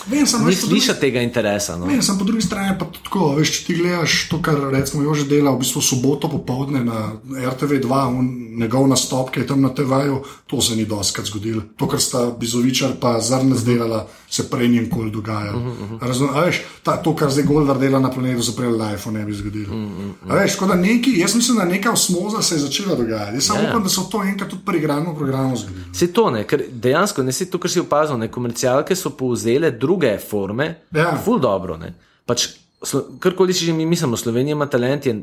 [0.08, 0.32] Vem, veš,
[0.62, 1.76] po drugi- tega interesa.
[1.76, 1.86] No.
[1.86, 5.26] Ne, sem po drugi strani pa tako, veš, če ti gledaš to, kar recimo Jože
[5.26, 10.20] dela v bistvu soboto popovdne na RTV2, un- njegov nastop, ki je tam na TV-ju,
[10.46, 11.62] to se ni doskrat zgodilo.
[11.76, 15.60] To, kar sta Bizovičar pa Zrne zdelala, se prej ni nikoli dogajalo.
[16.02, 19.26] Razum, a veš, ta, to, kar zdaj Goldar dela na planetu, se prej live ne
[19.26, 19.76] bi zgodilo.
[20.24, 23.36] A Veš, tako da neki, jaz mislim, da neka osmoza se je začela dogajati.
[23.36, 23.70] Jaz samo Ja.
[23.70, 25.86] upam, da se to enkrat tudi pri igranju programu zgodilo.
[25.94, 29.72] Se to ne, ker dejansko ne se to, kar si opazil, ne komercialke so povzele
[29.98, 31.18] druge forme, Ja.
[31.18, 31.78] ful dobro.
[31.78, 31.94] Ne.
[32.26, 32.48] Pač,
[33.20, 35.22] karkoli si že mi mislimo, Slovenija ima talent, je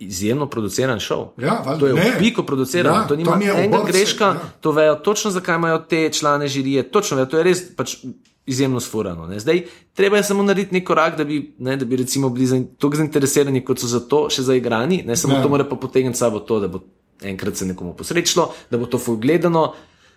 [0.00, 1.28] izjemno produciran šov.
[1.38, 1.78] Ja, valjda.
[1.78, 2.10] to je Ne.
[2.10, 4.40] v piko producirano, Ja, to nima enega obrc, greška, ja.
[4.60, 7.96] to vejo točno, zakaj imajo te člane žirije, točno vejo, to je res pač
[8.46, 9.26] izjemno sfurano.
[9.26, 9.40] Ne.
[9.40, 9.62] Zdaj,
[9.92, 12.46] treba je samo narediti nek korak, da bi, ne, da bi recimo bili
[12.76, 15.42] toliko zainteresirani, kot so za to še zaigrani, ne samo Ja.
[15.42, 16.80] to mora pa potegniti sabo to, da bo
[17.22, 19.72] enkrat se nekomu posrečilo, da bo to ful gledano.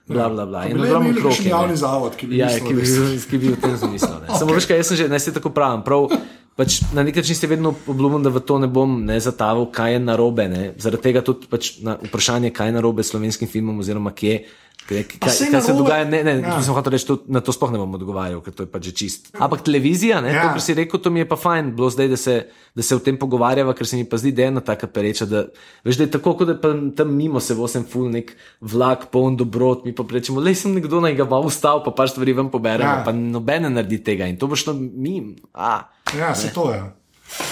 [0.07, 0.61] Bla, bla, bla.
[0.61, 1.49] Pa In ogromno kakšen ne.
[1.49, 4.15] javni zavod, ki bi Ja, mislil, ki bi, bil- ki bi v tem zamislil.
[4.17, 4.37] Okay.
[4.37, 5.81] Samo veš, kaj jaz sem že, naj se tako pravim.
[5.81, 6.07] Prav,
[6.55, 9.93] pač na nek način se vedno obljubim, da v to ne bom ne zataval, kaj
[9.93, 10.47] je narobe.
[10.47, 10.73] Ne.
[10.77, 14.45] Zaradi tega tudi pač na vprašanje, kaj je narobe s slovenskim filmom, oziroma kje.
[14.87, 16.61] Kaj, kaj, saj kaj se dogaja, ne, ne, Ja.
[16.63, 18.93] sem hotel reči, to, na to sploh ne bom odgovarjal, ker to je pač že
[18.93, 19.21] čist.
[19.35, 20.45] Ampak televizija, ne, ja.
[20.45, 22.35] to, kar si rekel, to mi je pa fajn, bilo zdaj, da se,
[22.71, 25.25] da se o tem pogovarjava, ker se mi pa zdi, da je ena taka pereča,
[25.25, 25.43] da,
[25.83, 29.35] veš, da je tako, kot da pa tam mimo se vosem ful nek vlak, poln
[29.35, 32.47] dobrot, mi pa rečemo, le sem nekdo naj ga bo ustal, pa par stvari ven
[32.47, 33.03] poberemo, Ja.
[33.03, 35.35] pa noben ne naredi tega in to bo šlo mim.
[35.51, 35.83] A.
[36.15, 36.79] Ja, se to je.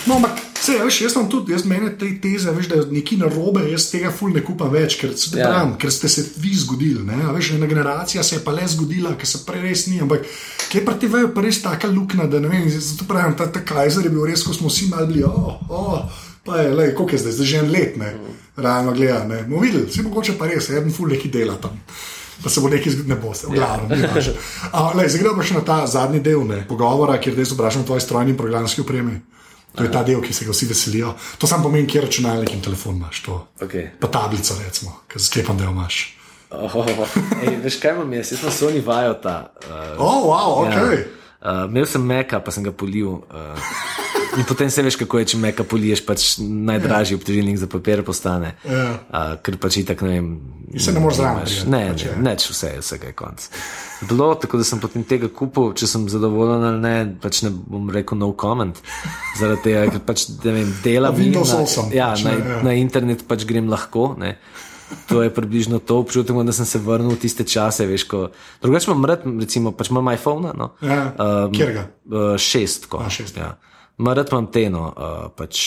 [0.07, 3.17] No, ampak, se, veš, jaz sem tudi, jaz meni te teze, veš, da je nekaj
[3.21, 5.47] narobe, jaz tega ful ne kupam več, ker, Ja.
[5.49, 7.03] pravim, ker ste se vi zgodili.
[7.05, 7.21] Ne?
[7.27, 10.01] A Veš, ena generacija se je pa le zgodila, ker se prej res ni.
[10.01, 10.25] Ampak
[10.71, 13.61] kje pa ti vejo, pa res taka luknja, da ne vem, zato pravim, ta, ta
[13.61, 16.01] Kajzer je bil res, ko smo vsi malo bili, oh, oh,
[16.43, 18.09] pa je, lej, koliko je zdaj, zdaj že en let, ne,
[18.57, 21.77] realno gleda, ne, bomo videli, vsi mogoče pa res, en ful neki dela tam.
[22.43, 23.93] Pa se bo nekaj zgodilo, ne bo se, v glavnem.
[23.95, 24.33] ni važno.
[24.71, 27.87] A, lej, Zdaj gremo še na ta zadnji del ne, pogovora, kjer zdaj vprašam o
[27.87, 29.21] tvoji strojni in programski opremi.
[29.75, 31.13] To je ta del, ki se ga vsi veselijo.
[31.37, 33.21] To samo pomeni, kje računalnik in telefon imaš.
[33.27, 33.47] To.
[33.61, 33.89] Okay.
[33.99, 36.17] Pa tablico, recimo, ki sklepam, da jo imaš.
[36.55, 36.85] Oh,
[37.43, 38.31] ej, veš kaj imam jaz?
[38.31, 39.51] Jaz sem Sony Vajota.
[39.65, 40.75] Uh, O, oh, wow, ok.
[40.75, 40.83] Ja.
[41.45, 43.19] Uh, imel sem meka, pa sem ga polil.
[43.27, 44.04] Uh,
[44.37, 48.55] in potem se veš, kako je, če meka poliješ, pač najdražji obtežilnik za papir postane.
[48.65, 48.83] Ja.
[49.09, 50.27] Uh, ker pač itak ne vem.
[50.73, 53.47] In se ne moreš zraven nimaš- prijeti, Ne, pač ne, neč vse, vsega je konc.
[54.09, 57.89] Bilo, tako da sem potem tega kupil, če sem zadovoljen ali ne, pač ne bom
[57.89, 58.81] rekel no comment.
[59.39, 62.61] Zaradi tega, ker pač ne vem, dela mi Windows na, 8 ja, pač, na, ja.
[62.65, 64.15] na internet pač grem lahko.
[64.19, 64.35] Ne.
[65.09, 67.87] To je približno to, občutek, da sem se vrnil v tiste čase.
[67.89, 68.27] Veš, ko,
[68.61, 70.51] drugače imam rad, recimo, pač imam iPhone.
[70.53, 71.13] No, Ja,
[71.49, 71.83] kjer ga?
[72.05, 73.01] Uh, šest, ko.
[73.01, 73.37] A, šest.
[73.37, 73.55] Ja.
[73.97, 75.59] Ma rad imam te, no, uh, pač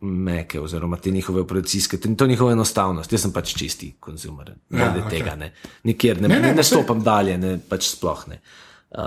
[0.00, 3.12] meke, oziroma te njihove operacijske, te- to njihovo enostavnost.
[3.12, 5.18] Jaz sem pač čisti konzumer, ne Ja, ja, okej.
[5.18, 5.52] tega, ne.
[5.84, 8.40] nikjer ne, Ne, ne, ne, ne, ne stopam dalje, ne, pač sploh ne.
[8.90, 9.00] Uh,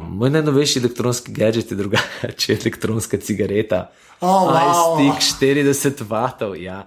[0.00, 3.90] moj najnovejši elektronski gadget je drugače, elektronska cigareta.
[4.20, 4.96] Oh, wow.
[5.00, 6.86] iStick 40 vatov, ja.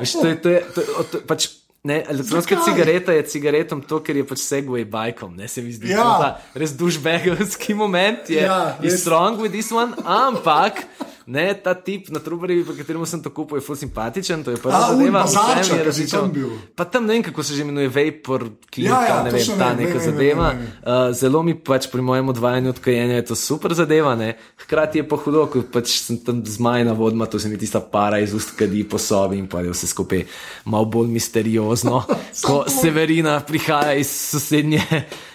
[0.00, 1.48] Veš, to je, to je, to je, to je pač,
[1.84, 2.72] ne, elektronska Zakaj?
[2.72, 5.92] cigareta je cigaretom to, ker je pač segway bajkom, ne se mi zdi.
[5.92, 6.04] Ja.
[6.04, 8.42] to ta Res dušbegovski moment je.
[8.42, 10.86] Ja, strong with this one, ampak
[11.26, 14.56] ne, ta tip na Trubarjevi, po katerem sem to kupil, je ful simpatičen, to je
[14.56, 15.24] prva zadeva.
[15.24, 16.20] mi je ki si različno.
[16.20, 16.32] tam.
[16.74, 19.58] Pa tam ne vem, kako se že imenuje, vapor, klinka, Ja, ja, ne to vem,
[19.58, 20.48] ta vem, neka vem, zadeva.
[20.48, 21.08] vem, vem.
[21.08, 24.34] Uh, zelo mi pač pri mojem odvajanju od kajenja je to super zadeva, ne?
[24.64, 28.18] hkrati je pa hudo, ko pač sem tam zmajna vodma, to se mi tista para
[28.18, 30.24] iz ust kadi po sobi in pa je vse skupaj
[30.64, 32.04] malo bolj misteriozno,
[32.46, 34.82] ko Severina prihaja iz sosednje,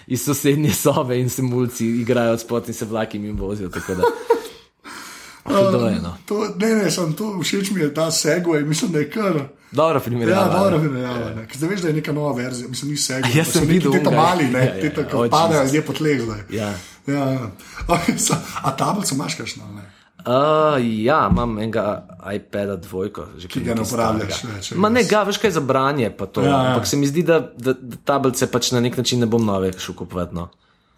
[0.06, 3.70] iz sosednje sobe in se mulci igrajo od spod in se vlaki jim vozijo.
[5.44, 5.88] Tako da.
[5.88, 6.16] Je, no.
[6.26, 9.40] To, ne, ne, sem to, všeč mi je ta segway, mislim, da je kar.
[9.72, 10.54] Dobro Ja, primerjava.
[10.54, 10.80] dobro, ne.
[10.80, 11.46] primerjava.
[11.46, 13.36] Ker Zdaj veš, da je neka nova verzija, mislim, ni segway.
[13.36, 14.22] Jaz sem videl Te ta onega.
[14.22, 15.28] mali, ne, Ja, ja, te ta, ja.
[15.30, 16.40] padajo ljudje po tleh zdaj.
[16.50, 16.72] Ja.
[17.06, 17.50] Ja, ja.
[18.62, 19.64] A tablico imaš kakšno?
[19.74, 19.82] Ne?
[20.20, 25.22] Uh, ja, imam enega iPada dvojko, že Ki ga ne uporabljaš več, Ma ne, ga,
[25.22, 26.42] veš kaj za branje, pa to.
[26.42, 26.58] Ja, ja.
[26.68, 29.72] Ampak se mi zdi, da, da, da tablice pač na nek način ne bom nove
[29.78, 30.34] šel kupovati.
[30.34, 30.48] No.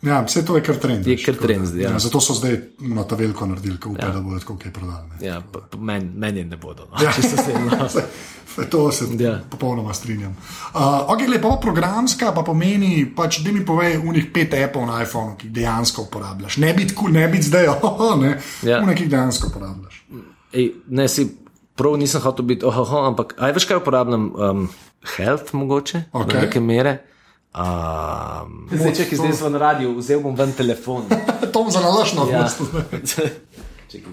[0.03, 1.07] Ja, vse to je kar trend.
[1.07, 1.67] Je kar trend da.
[1.67, 1.91] zdaj, ja.
[1.91, 4.15] Ja, zato so zdaj na ta veliko naredili, ko upajo, ja.
[4.15, 5.09] da bodo tako kaj prodali.
[5.11, 5.27] ne.
[5.27, 5.43] Ja,
[5.79, 6.89] meni men je ne bodo.
[6.91, 7.05] No.
[7.05, 7.13] Ja.
[7.13, 8.03] Se.
[8.49, 9.41] Saj, To se Ja.
[9.51, 10.37] popolnoma strinjam.
[10.75, 15.37] Uh, ok, lepo programska pa pomeni, pač, da mi povej, unih pet apov na iPhonu,
[15.37, 16.57] ki jih dejansko uporabljaš.
[16.57, 18.83] Ne biti cool, ne biti zdaj, oh, ne, Ja.
[18.83, 20.03] unih, ki jih dejansko uporabljaš.
[20.53, 21.25] Ej, ne, si
[21.75, 24.33] prav nisem hotel biti, oh, oh, ampak aj veš kaj uporabljam?
[24.37, 24.69] Um,
[25.17, 26.35] health mogoče, Okej.
[26.35, 26.99] do neke mere.
[27.53, 31.05] Um, zdaj, če ki zdaj na radiju, vzel bom ven telefon.
[31.53, 32.47] To za nalašno Ja.
[33.93, 34.13] Čekaj,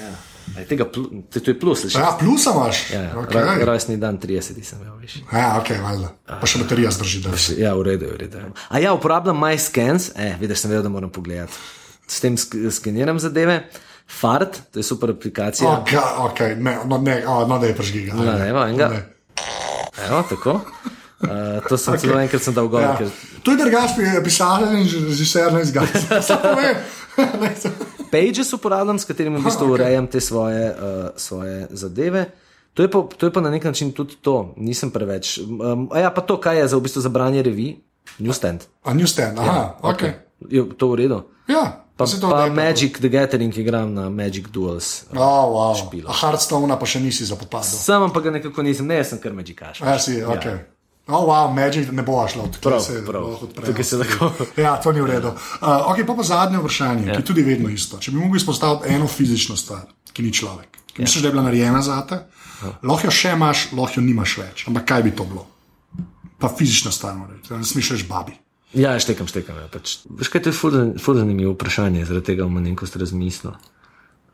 [0.00, 0.10] ja.
[0.54, 1.98] Aj, tega, plu, to, to je plus, slišiš?
[1.98, 2.80] Ja, plusa imaš.
[2.90, 3.12] Ja, ja.
[3.18, 3.42] okay.
[3.42, 3.64] okay.
[3.66, 5.16] Rojstni dan 30 sem imel, veš.
[5.32, 6.10] ja, ok, valjda.
[6.30, 7.22] Pa še baterija zdrži.
[7.24, 7.34] Da.
[7.58, 8.42] Ja, v redu, v redu.
[8.70, 11.58] A ja, uporabljam MyScans, eh, vidiš, sem vedel, da moram pogledati.
[12.06, 13.64] S tem sk skeniram zadeve.
[14.10, 15.70] Fart, to je super aplikacija.
[15.80, 15.94] Ok,
[16.28, 18.04] ok, ne, no, ne, oh, no da je prežgi.
[18.12, 18.90] No, ne, evo, enega.
[18.92, 19.02] Ne.
[20.06, 20.60] Evo, tako.
[21.24, 22.04] Uh, to sem okay.
[22.04, 22.84] celo enkrat sem dal gor.
[22.84, 22.94] Ja.
[22.98, 23.08] Ker...
[23.42, 26.04] To je drugač, pisatelj in režiser, ne zgadi.
[26.20, 26.76] Samo povem.
[27.40, 27.72] Ne, se-
[28.10, 32.26] Pages uporabljam, s katerimi v bistvu urejam te svoje, uh, svoje zadeve.
[32.74, 35.38] To je, pa, to je pa na nek način tudi to, nisem preveč.
[35.38, 37.78] Um, a ja, pa to, kaj je za, v bistvu za branje revij,
[38.18, 38.66] newsstand.
[38.82, 40.02] A newsstand, aha, ok.
[40.50, 41.22] Je to v redu?
[41.46, 42.50] Ja, Pa, pa odneha.
[42.50, 45.06] Magic the Gathering igram na Magic Duels.
[45.14, 46.10] Oh, wow.
[46.10, 47.70] A Hearthstone pa še nisi zapopadal.
[47.70, 49.78] Sam pa ga nekako nisem, ne, sem kar Magicaš.
[49.78, 50.73] Ja, si, ok.
[51.06, 53.66] Oh, wow, Magic ne bo šlo, Prav, se lahko odpre.
[53.66, 55.28] Tukaj se lahko- Ja, to ni v redu.
[55.28, 57.12] Uh, ok, pa pa zadnje vprašanje, ja.
[57.12, 57.98] ki je tudi vedno isto.
[57.98, 59.82] Če bi mogel izpostaviti eno fizično stvar,
[60.12, 61.04] ki ni človek, ki ja.
[61.04, 62.22] misliš, da je bila narejena za te,
[62.62, 62.72] ja.
[62.82, 64.64] lahko jo še imaš, lahko jo nimaš več.
[64.66, 65.44] Ampak kaj bi to bilo?
[66.38, 68.32] Pa fizična stvar, da ne reči babi.
[68.72, 69.60] Ja, štekam, štekam.
[69.60, 69.98] Ja, pač.
[70.10, 73.52] Veš kaj, to je ful zan- ful zanimivo vprašanje, zaradi tega bom malenkost razmislil.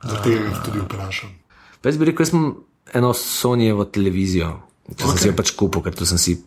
[0.00, 1.34] Zaradi tega ga tudi vprašam.
[1.82, 2.46] Pa jaz bi rekel, jaz sem
[2.94, 4.54] eno Sonyjevo televizijo,
[4.96, 5.10] če okay.
[5.10, 6.38] sem si jo pač kupil, ker to sem si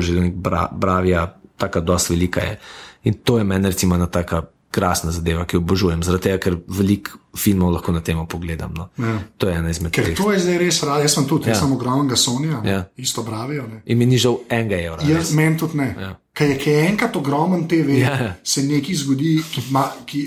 [0.00, 1.26] želel, nek bra, bravija,
[1.58, 2.58] taka dosti velika je.
[3.04, 4.42] In to je meni recimo ena taka
[4.72, 8.72] krasna zadeva, ki jo obožujem, zaradi tega, ker veliko filmov lahko na temo pogledam.
[8.74, 8.88] No.
[8.98, 9.18] Ja.
[9.38, 10.16] To je ena izmed teh.
[10.16, 11.48] to je zdaj res rad, jaz sem tudi, ja.
[11.48, 11.52] Ja.
[11.52, 12.84] jaz sem ogromnega Sonja, Ja.
[12.96, 13.66] isto bravijo.
[13.68, 13.82] Ne.
[13.84, 15.02] In mi ni žal enega evra.
[15.02, 15.32] Jaz res.
[15.32, 15.94] meni tudi ne.
[16.00, 16.16] Ja.
[16.32, 18.16] Ker je, je enkrat ogromen TV, Ja.
[18.16, 18.34] ja.
[18.44, 20.24] se nekaj zgodi, ki, ma- ki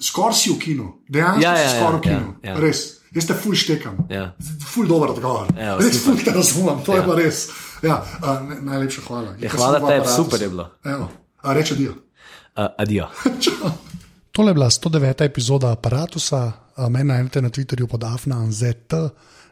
[0.00, 2.34] skoraj si v kinu, dejansko Ja, ja, ja, si ja, skoraj v ja, kinu.
[2.42, 2.54] ja.
[2.58, 2.97] Res.
[3.14, 4.02] Jaz te ful štekam.
[4.12, 4.34] Ja.
[4.68, 5.48] Ful dober odgovor.
[5.56, 7.06] Evo, res ful te razumem, to je Ja.
[7.06, 7.38] pa res.
[7.82, 9.36] Ja, a, ne, najlepša hvala.
[9.38, 10.66] Ja, Ker hvala tebi, super je bilo.
[10.84, 11.08] Evo,
[11.42, 11.94] a reče dio.
[12.58, 13.06] Uh, adijo.
[14.34, 15.24] Tole je bila 109.
[15.24, 16.18] epizoda aparata.
[16.90, 18.94] Mene najdete na Twitterju pod afnanzt,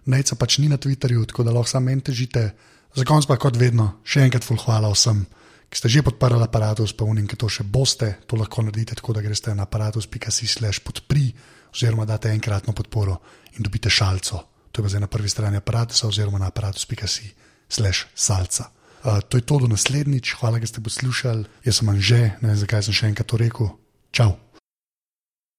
[0.05, 2.51] najca pač ni na Twitterju, tako da lahko samo meni težite.
[2.95, 5.27] Za konec pa kot vedno, še enkrat ful hvala vsem,
[5.69, 8.15] ki ste že podprli aparatus, pa unim, ki to še boste.
[8.31, 11.35] To lahko naredite tako, da greste na aparatus.si/slash podpri
[11.75, 13.19] oziroma date enkratno podporo
[13.57, 14.45] in dobite šalco.
[14.73, 18.71] To je pa zdaj na prvi strani aparata oziroma na aparatus.si/slash salca.
[19.05, 21.45] Uh, to je to do naslednjič, hvala, da ste poslušali.
[21.65, 23.71] Jaz sem manj že, ne vem zakaj sem še enkrat to rekel.
[24.11, 24.46] Čau!